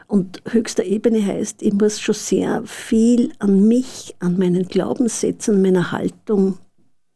[0.06, 5.92] Und höchster Ebene heißt, ich muss schon sehr viel an mich, an meinen Glaubenssätzen, meiner
[5.92, 6.58] Haltung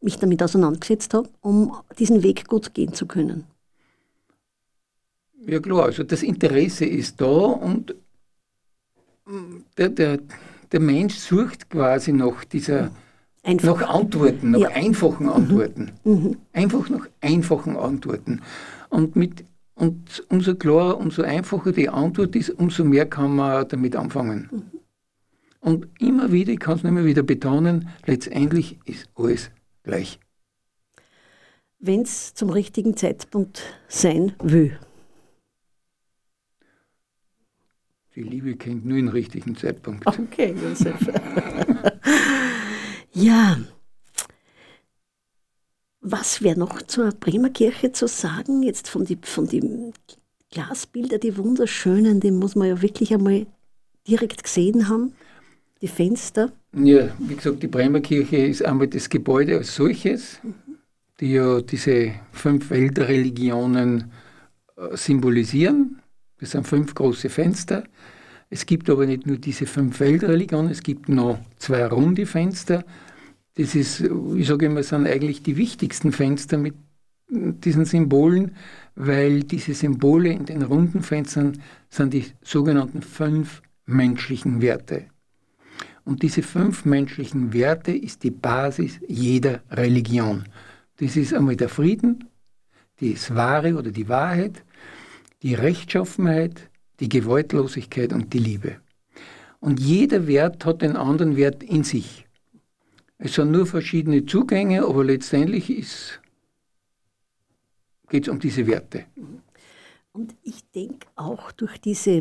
[0.01, 3.45] mich damit auseinandergesetzt haben, um diesen Weg gut gehen zu können.
[5.47, 7.95] Ja klar, also das Interesse ist da und
[9.27, 10.19] mm, der, der,
[10.71, 12.91] der Mensch sucht quasi nach dieser,
[13.45, 13.81] Einfach.
[13.81, 14.71] nach Antworten, nach Ja.
[14.71, 14.75] Mhm.
[14.77, 15.93] einfachen Antworten.
[16.53, 18.41] Einfach nach einfachen Antworten.
[18.89, 23.97] Und, mit, und umso klarer, umso einfacher die Antwort ist, umso mehr kann man damit
[23.97, 24.49] anfangen.
[24.51, 24.63] Mhm.
[25.61, 29.51] Und immer wieder, ich kann es immer wieder betonen, letztendlich ist alles
[29.83, 30.19] gleich.
[31.79, 34.79] Wenn es zum richtigen Zeitpunkt sein will.
[38.15, 40.07] Die Liebe kennt nur den richtigen Zeitpunkt.
[40.07, 40.97] Okay, Josef.
[43.15, 43.59] ja.
[46.01, 48.63] Was wäre noch zur Bremer Kirche zu sagen?
[48.63, 49.93] Jetzt von den von die
[50.51, 53.47] Glasbilder, die wunderschönen, die muss man ja wirklich einmal
[54.07, 55.15] direkt gesehen haben.
[55.81, 56.53] Die Fenster.
[56.75, 60.41] Ja, wie gesagt, die Bremer Kirche ist einmal das Gebäude als solches,
[61.21, 64.13] die ja diese fünf Weltreligionen
[64.77, 66.01] äh, symbolisieren.
[66.39, 67.85] Das sind fünf große Fenster.
[68.51, 72.85] Es gibt aber nicht nur diese fünf Weltreligionen, es gibt noch zwei runde Fenster.
[73.57, 76.75] Das ist, ich sage immer, sind eigentlich die wichtigsten Fenster mit
[77.29, 78.57] diesen Symbolen,
[78.97, 85.07] weil diese Symbole in den runden Fenstern sind die sogenannten fünf menschlichen Werte.
[86.05, 90.45] Und diese fünf menschlichen Werte ist die Basis jeder Religion.
[90.99, 92.29] Das ist einmal der Frieden,
[93.01, 94.65] das Wahre oder die Wahrheit,
[95.43, 96.69] die Rechtschaffenheit,
[97.01, 98.77] die Gewaltlosigkeit und die Liebe.
[99.61, 102.24] Und jeder Wert hat den anderen Wert in sich.
[103.25, 105.69] Es sind nur verschiedene Zugänge, aber letztendlich
[108.11, 109.07] geht es um diese Werte.
[110.13, 112.21] Und ich denke auch durch diese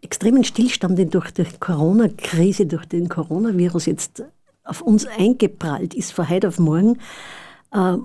[0.00, 4.24] extremen Stillstand, den durch die Corona-Krise, durch den Coronavirus jetzt
[4.64, 6.98] auf uns eingeprallt ist, von heute auf morgen,
[7.72, 7.98] äh,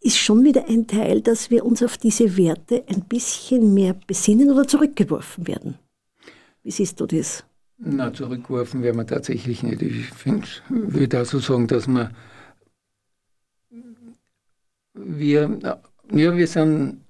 [0.00, 4.52] ist schon wieder ein Teil, dass wir uns auf diese Werte ein bisschen mehr besinnen
[4.52, 5.78] oder zurückgeworfen werden.
[6.62, 7.44] Wie siehst du das?
[7.78, 9.80] Na, zurückgeworfen werden wir tatsächlich nicht.
[9.82, 12.10] Ich finde, würde also sagen, dass wir,
[14.94, 17.02] wir, ja, wir sind,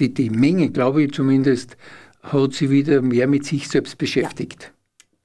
[0.00, 1.76] die, die Menge, glaube ich zumindest,
[2.22, 4.72] hat sich wieder mehr mit sich selbst beschäftigt.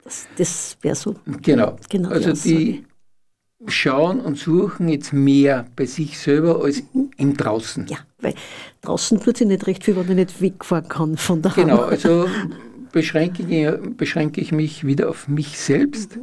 [0.04, 1.16] Das, das wäre so.
[1.42, 1.76] Genau.
[1.88, 2.84] Genau also die
[3.66, 6.82] schauen und suchen jetzt mehr bei sich selber als
[7.16, 7.86] im Draußen.
[7.88, 8.34] Ja, weil
[8.82, 11.68] draußen tut sich nicht recht viel, wenn ich nicht wegfahren kann von daheim.
[11.68, 12.28] Genau, also
[12.94, 16.20] beschränke ich, beschränke ich mich wieder auf mich selbst,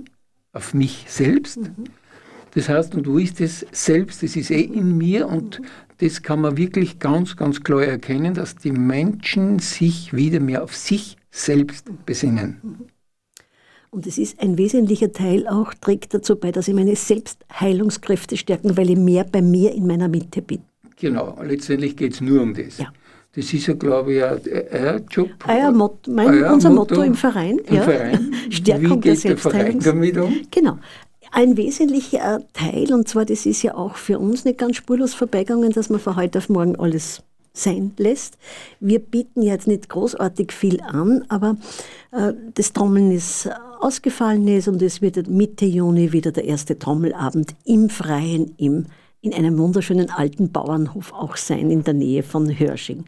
[0.53, 1.59] auf mich selbst.
[2.55, 4.23] Das heißt, und wo ist das selbst?
[4.23, 5.61] Das ist eh in mir und
[5.97, 10.73] das kann man wirklich ganz, ganz klar erkennen, dass die Menschen sich wieder mehr auf
[10.73, 12.87] sich selbst besinnen.
[13.89, 18.77] Und es ist ein wesentlicher Teil auch, trägt dazu bei, dass ich meine Selbstheilungskräfte stärken,
[18.77, 20.61] weil ich mehr bei mir in meiner Mitte bin.
[20.95, 22.77] Genau, letztendlich geht es nur um das.
[22.77, 22.93] Ja.
[23.33, 25.29] Das ist ja, glaube ich, ein, Job.
[25.47, 27.59] Euer Motto, mein, Euer unser Motto, im Verein.
[27.59, 27.81] Im ja.
[27.83, 28.33] Verein.
[28.49, 30.35] Stärkung Wie der geht der Verein damit um?
[30.51, 30.77] Genau.
[31.31, 35.71] Ein wesentlicher Teil, und zwar das ist ja auch für uns nicht ganz spurlos vorbeigegangen,
[35.71, 37.23] dass man von heute auf morgen alles
[37.53, 38.37] sein lässt.
[38.79, 41.57] Wir bieten jetzt nicht großartig viel an, aber
[42.11, 47.55] äh, das Trommeln ist ausgefallen ist und es wird Mitte Juni wieder der erste Trommelabend
[47.65, 48.85] im Freien im,
[49.21, 53.05] in einem wunderschönen alten Bauernhof auch sein, in der Nähe von Hörsching.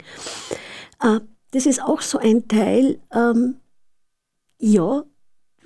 [1.02, 3.56] Äh, das ist auch so ein Teil, ähm,
[4.58, 5.04] ja,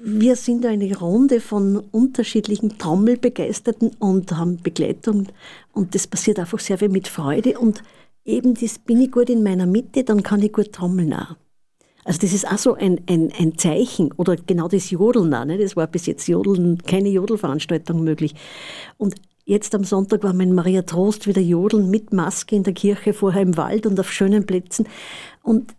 [0.01, 5.27] wir sind eine Runde von unterschiedlichen Trommelbegeisterten und haben Begleitung
[5.73, 7.83] und das passiert einfach sehr viel mit Freude und
[8.25, 11.37] eben das bin ich gut in meiner Mitte, dann kann ich gut trommeln auch.
[12.05, 15.59] Also das ist auch so ein, ein, ein Zeichen oder genau das Jodeln auch, ne?
[15.59, 18.35] das war bis jetzt Jodeln, keine Jodelveranstaltung möglich.
[18.97, 19.17] Und
[19.49, 23.43] jetzt am Sonntag war mein Maria Trost wieder Jodeln mit Maske in der Kirche, vorher
[23.43, 24.87] im Wald und auf schönen Plätzen
[25.43, 25.75] und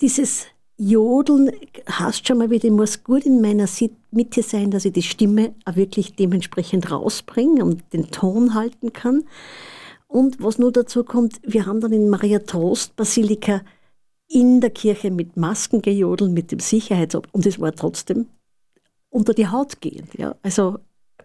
[0.00, 0.46] dieses
[0.78, 1.50] Jodeln
[1.90, 3.68] heißt schon mal wieder, ich muss gut in meiner
[4.12, 9.24] Mitte sein, dass ich die Stimme auch wirklich dementsprechend rausbringe und den Ton halten kann.
[10.06, 13.60] Und was nur dazu kommt, wir haben dann in Maria Trost Basilika
[14.26, 18.28] in der Kirche mit Masken gejodelt, mit dem Sicherheitsab und es war trotzdem
[19.10, 20.14] unter die Haut gehend.
[20.16, 20.36] Ja?
[20.42, 20.78] Also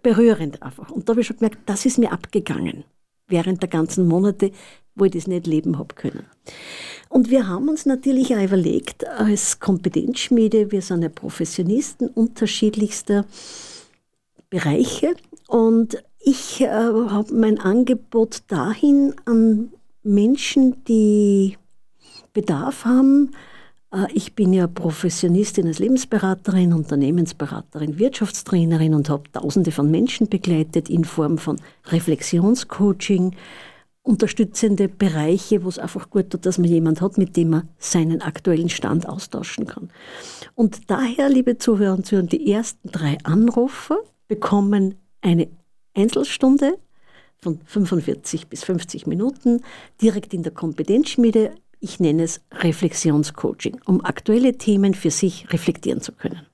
[0.06, 0.92] berührend einfach.
[0.92, 2.84] Und da habe ich schon gemerkt, das ist mir abgegangen
[3.28, 4.52] während der ganzen Monate,
[4.94, 6.28] wo ich das nicht leben habe können.
[7.10, 13.26] Und wir haben uns natürlich auch überlegt, als Kompetenzschmiede, wir sind ja Professionisten unterschiedlichster
[14.52, 15.16] Bereiche
[15.48, 19.72] und ich äh, habe mein Angebot dahin an
[20.04, 21.58] Menschen, die
[22.32, 23.32] Bedarf haben.
[23.96, 30.90] Äh, ich bin ja Professionistin als Lebensberaterin, Unternehmensberaterin, Wirtschaftstrainerin und habe Tausende von Menschen begleitet
[30.90, 33.36] in Form von Reflexionscoaching,
[34.04, 38.22] unterstützende Bereiche, wo es einfach gut tut, dass man jemand hat, mit dem man seinen
[38.22, 39.90] aktuellen Stand austauschen kann.
[40.54, 45.48] Und daher, liebe Zuhörer und Zuhörer, die ersten drei Anrufer bekommen eine
[45.96, 46.78] Einzelstunde
[47.38, 49.62] von 45 bis 50 Minuten
[50.02, 51.56] direkt in der Kompetenzschmiede.
[51.86, 56.48] Ich nenne es Reflexionscoaching, um aktuelle Themen für sich reflektieren zu können.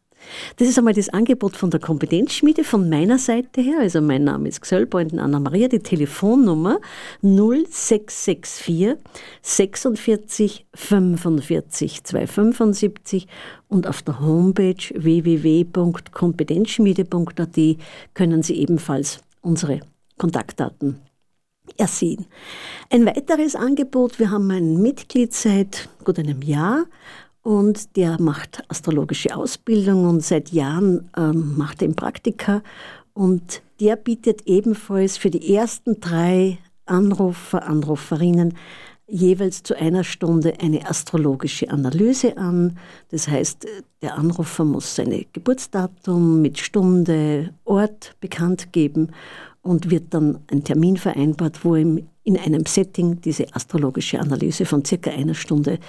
[0.57, 3.77] Das ist einmal das Angebot von der Kompetenzschmiede von meiner Seite her.
[3.79, 6.81] Also mein Name ist Xölbonden Anna-Maria, die Telefonnummer
[7.21, 8.97] 0664
[9.41, 13.27] 46 45 275
[13.69, 17.77] und auf der Homepage www.kompetenzschmiede.at
[18.13, 19.79] können Sie ebenfalls unsere
[20.17, 20.99] Kontaktdaten
[21.77, 22.25] ersehen.
[22.89, 26.85] Ein weiteres Angebot, wir haben ein Mitglied seit gut einem Jahr
[27.43, 32.61] und der macht astrologische Ausbildung und seit Jahren ähm, macht er im Praktika
[33.13, 38.55] und der bietet ebenfalls für die ersten drei Anrufer, Anruferinnen
[39.07, 42.77] jeweils zu einer Stunde eine astrologische Analyse an.
[43.09, 43.67] Das heißt,
[44.01, 49.11] der Anrufer muss seine Geburtsdatum mit Stunde, Ort bekannt geben
[49.61, 54.83] und wird dann ein Termin vereinbart, wo ihm in einem Setting diese astrologische Analyse von
[54.85, 55.79] circa einer Stunde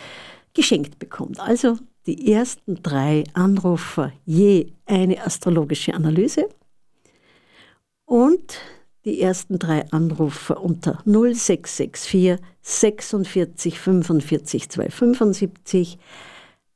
[0.55, 1.41] geschenkt bekommt.
[1.41, 6.49] Also die ersten drei Anrufer je eine astrologische Analyse
[8.05, 8.59] und
[9.05, 15.99] die ersten drei Anrufer unter 0664 46 45 275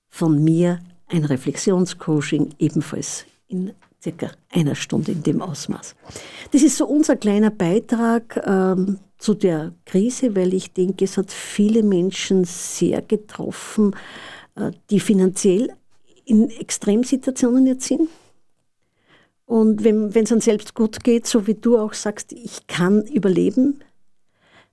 [0.08, 3.72] von mir ein Reflexionscoaching ebenfalls in
[4.06, 5.96] circa einer Stunde in dem Ausmaß.
[6.52, 11.32] Das ist so unser kleiner Beitrag ähm, zu der Krise, weil ich denke, es hat
[11.32, 13.96] viele Menschen sehr getroffen,
[14.54, 15.72] äh, die finanziell
[16.24, 18.08] in Extremsituationen jetzt sind.
[19.44, 23.80] Und wenn es dann selbst gut geht, so wie du auch sagst, ich kann überleben,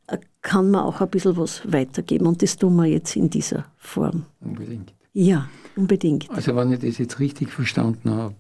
[0.08, 2.28] äh, kann man auch ein bisschen was weitergeben.
[2.28, 4.26] Und das tun wir jetzt in dieser Form.
[4.42, 4.94] Unbedingt.
[5.14, 6.30] Ja, unbedingt.
[6.32, 8.36] Also wenn ich das jetzt richtig verstanden habe,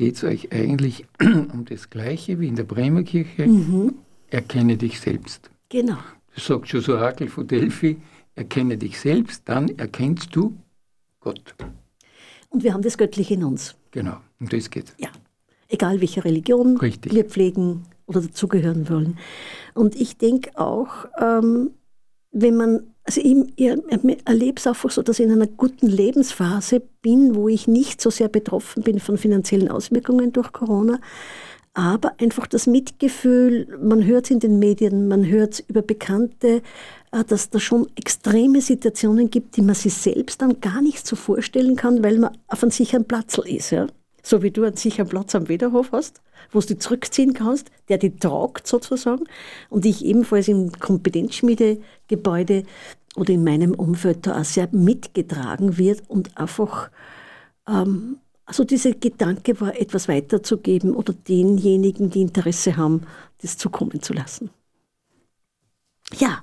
[0.00, 3.46] geht es euch eigentlich um das Gleiche wie in der Bremer Kirche.
[3.46, 3.96] Mhm.
[4.30, 5.50] Erkenne dich selbst.
[5.68, 5.98] Genau.
[6.34, 7.98] Das sagt schon so Orakel von Delphi.
[8.34, 10.56] Erkenne dich selbst, dann erkennst du
[11.20, 11.54] Gott.
[12.48, 13.76] Und wir haben das Göttliche in uns.
[13.90, 15.10] Genau, um das geht Ja.
[15.68, 17.12] Egal welche Religion Richtig.
[17.12, 19.18] wir pflegen oder dazugehören wollen.
[19.74, 21.72] Und ich denke auch, ähm,
[22.32, 26.80] wenn man, also ich, ich erlebe es einfach so, dass ich in einer guten Lebensphase
[27.02, 31.00] bin, wo ich nicht so sehr betroffen bin von finanziellen Auswirkungen durch Corona,
[31.74, 36.62] aber einfach das Mitgefühl, man hört es in den Medien, man hört es über Bekannte,
[37.10, 41.16] äh, dass da schon extreme Situationen gibt, die man sich selbst dann gar nicht so
[41.16, 43.70] vorstellen kann, weil man auf einem sicheren Platz ist.
[43.70, 43.88] Ja?
[44.22, 46.20] So wie du einen sicheren Platz am Wederhof hast,
[46.52, 49.24] wo du dich zurückziehen kannst, der dich tragt sozusagen.
[49.68, 52.64] Und ich ebenfalls im Kompetenzschmiedegebäude
[53.16, 56.90] oder in meinem Umfeld da auch sehr mitgetragen wird und einfach
[57.66, 58.18] ähm,
[58.50, 63.02] also dieser Gedanke war, etwas weiterzugeben oder denjenigen, die Interesse haben,
[63.42, 64.50] das zukommen zu lassen.
[66.18, 66.42] Ja,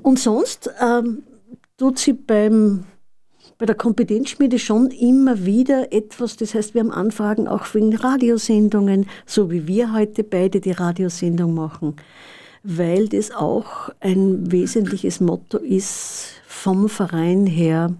[0.00, 1.24] und sonst ähm,
[1.76, 2.84] tut sie beim,
[3.58, 9.06] bei der Kompetenzschmiede schon immer wieder etwas, das heißt, wir haben Anfragen auch wegen Radiosendungen,
[9.26, 11.96] so wie wir heute beide die Radiosendung machen,
[12.62, 17.94] weil das auch ein wesentliches Motto ist vom Verein her,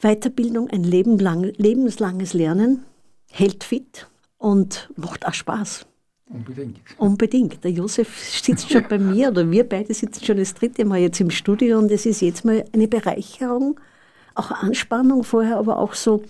[0.00, 2.84] Weiterbildung, ein Leben lang, lebenslanges Lernen,
[3.30, 4.08] hält fit
[4.38, 5.86] und macht auch Spaß.
[6.26, 6.80] Unbedingt.
[6.96, 7.64] Unbedingt.
[7.64, 11.20] Der Josef sitzt schon bei mir oder wir beide sitzen schon das dritte Mal jetzt
[11.20, 13.78] im Studio und es ist jetzt mal eine Bereicherung,
[14.34, 16.22] auch Anspannung vorher, aber auch so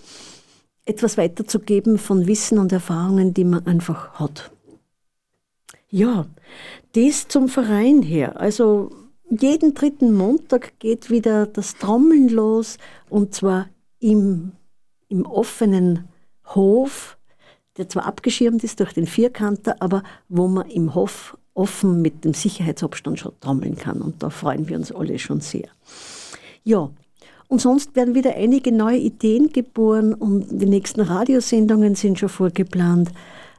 [0.85, 4.51] etwas weiterzugeben von Wissen und Erfahrungen, die man einfach hat.
[5.93, 6.25] Ja,
[6.93, 8.41] das zum Verein her.
[8.41, 8.89] Also
[9.29, 12.79] jeden dritten Montag geht wieder das Trommeln los
[13.11, 13.67] und zwar
[13.99, 14.53] im,
[15.07, 16.07] im offenen
[16.47, 17.15] Hof,
[17.77, 22.33] der zwar abgeschirmt ist durch den Vierkanter, aber wo man im Hof offen mit dem
[22.33, 24.01] Sicherheitsabstand schon trommeln kann.
[24.01, 25.69] Und da freuen wir uns alle schon sehr.
[26.63, 26.89] Ja,
[27.49, 33.11] und sonst werden wieder einige neue Ideen geboren und die nächsten Radiosendungen sind schon vorgeplant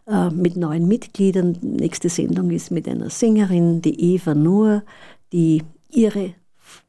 [0.07, 1.59] äh, mit neuen Mitgliedern.
[1.63, 4.83] Nächste Sendung ist mit einer Sängerin, die Eva Nuhr,
[5.33, 6.35] die ihre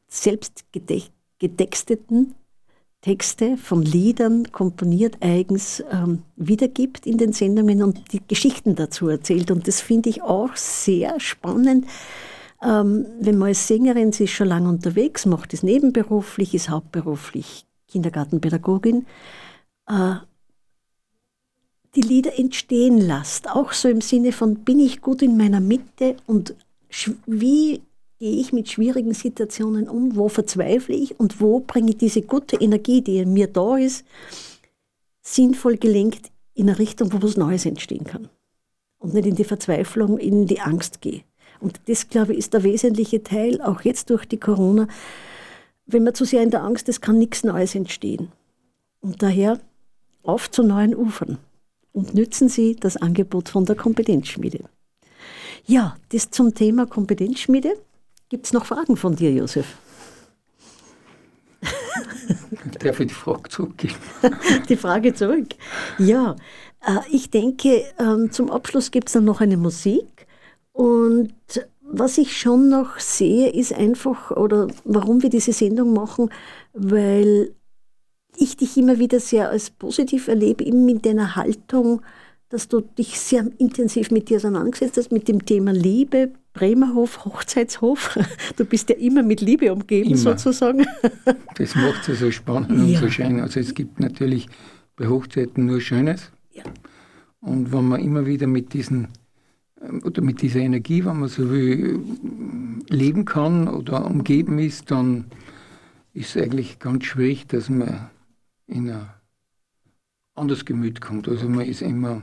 [0.08, 0.64] selbst
[1.38, 2.34] getexteten
[3.06, 9.50] Texte von Liedern komponiert eigens ähm, wiedergibt in den Sendungen und die Geschichten dazu erzählt.
[9.50, 11.86] Und das finde ich auch sehr spannend.
[12.62, 17.66] Ähm, wenn man als Sängerin, sie ist schon lange unterwegs, macht es nebenberuflich, ist hauptberuflich
[17.86, 19.06] Kindergartenpädagogin,
[19.88, 20.16] äh,
[21.96, 23.50] die Lieder entstehen lässt.
[23.50, 26.54] Auch so im Sinne von, bin ich gut in meiner Mitte und
[27.26, 27.80] wie
[28.18, 32.56] gehe ich mit schwierigen Situationen um, wo verzweifle ich und wo bringe ich diese gute
[32.56, 34.04] Energie, die in mir da ist,
[35.22, 38.28] sinnvoll gelenkt in eine Richtung, wo was Neues entstehen kann.
[38.98, 41.22] Und nicht in die Verzweiflung, in die Angst gehe.
[41.60, 44.88] Und das, glaube ich, ist der wesentliche Teil, auch jetzt durch die Corona.
[45.86, 48.32] Wenn man zu sehr in der Angst ist, kann nichts Neues entstehen.
[49.00, 49.60] Und daher
[50.22, 51.38] auf zu neuen Ufern
[51.96, 54.64] und nützen Sie das Angebot von der Kompetenzschmiede.
[55.64, 57.74] Ja, das zum Thema Kompetenzschmiede.
[58.28, 59.66] Gibt es noch Fragen von dir, Josef?
[62.80, 63.94] Darf ich die Frage zurückgeben?
[64.68, 65.48] Die Frage zurück.
[65.98, 66.36] Ja,
[66.86, 70.26] äh, ich denke, ähm, zum Abschluss gibt es dann noch eine Musik.
[70.72, 71.32] Und
[71.80, 76.30] was ich schon noch sehe, ist einfach, oder warum wir diese Sendung machen,
[76.74, 77.54] weil
[78.38, 82.02] ich dich immer wieder sehr als positiv erlebe, eben mit deiner Haltung,
[82.48, 88.16] dass du dich sehr intensiv mit dir auseinandergesetzt hast, mit dem Thema Liebe, Bremerhof, Hochzeitshof.
[88.56, 90.16] Du bist ja immer mit Liebe umgeben, Immer.
[90.18, 90.86] sozusagen.
[91.56, 93.00] Das macht es ja so spannend und Ja.
[93.00, 93.40] so schön.
[93.40, 94.46] Also es gibt natürlich
[94.96, 96.30] bei Hochzeiten nur Schönes.
[96.52, 96.62] Ja.
[97.40, 99.08] Und wenn man immer wieder mit diesen
[99.82, 101.98] ähm, oder mit dieser Energie, wenn man so will,
[102.88, 105.26] leben kann oder umgeben ist, dann
[106.14, 108.08] ist es eigentlich ganz schwierig, dass man
[108.66, 109.08] in ein
[110.34, 111.28] anderes Gemüt kommt.
[111.28, 112.22] Also man ist immer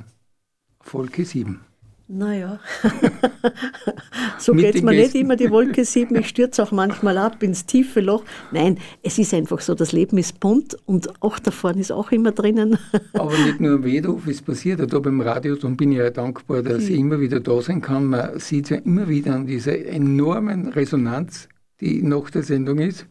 [0.91, 1.61] Wolke 7.
[2.09, 2.59] Naja,
[4.37, 6.15] so geht es mir nicht immer die Wolke 7.
[6.17, 8.25] Ich stürze auch manchmal ab ins tiefe Loch.
[8.51, 12.11] Nein, es ist einfach so, das Leben ist bunt und auch da vorne ist auch
[12.11, 12.77] immer drinnen.
[13.13, 16.09] Aber nicht nur am Wedhof, es passiert ja da beim Radio, darum bin ich ja
[16.09, 18.07] dankbar, dass ich immer wieder da sein kann.
[18.07, 21.47] Man sieht ja immer wieder an dieser enormen Resonanz,
[21.79, 23.07] die nach der Sendung ist.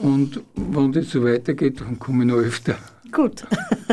[0.00, 2.76] Und wenn das so weitergeht, dann komme ich noch öfter.
[3.12, 3.44] Gut.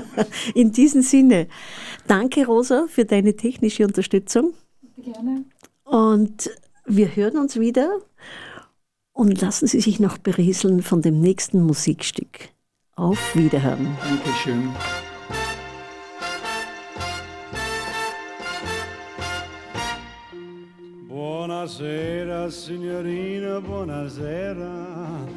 [0.56, 1.48] In diesem Sinne,
[2.08, 4.54] danke Rosa für deine technische Unterstützung
[4.98, 5.46] Gerne.
[5.84, 6.50] und
[6.86, 8.00] wir hören uns wieder
[9.14, 12.50] und lassen Sie sich noch berieseln von dem nächsten Musikstück.
[12.96, 13.96] Auf Wiederhören.
[14.04, 14.70] Dankeschön.
[21.08, 25.28] Buonasera, signorina, buonasera.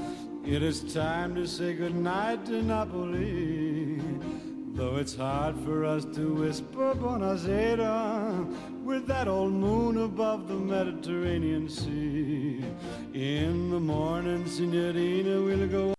[0.46, 3.98] It is time to say goodnight to Napoli.
[4.74, 8.44] Though it's hard for us to whisper buonasera
[8.84, 12.62] with that old moon above the Mediterranean Sea.
[13.14, 15.93] In the morning, signorina, we'll go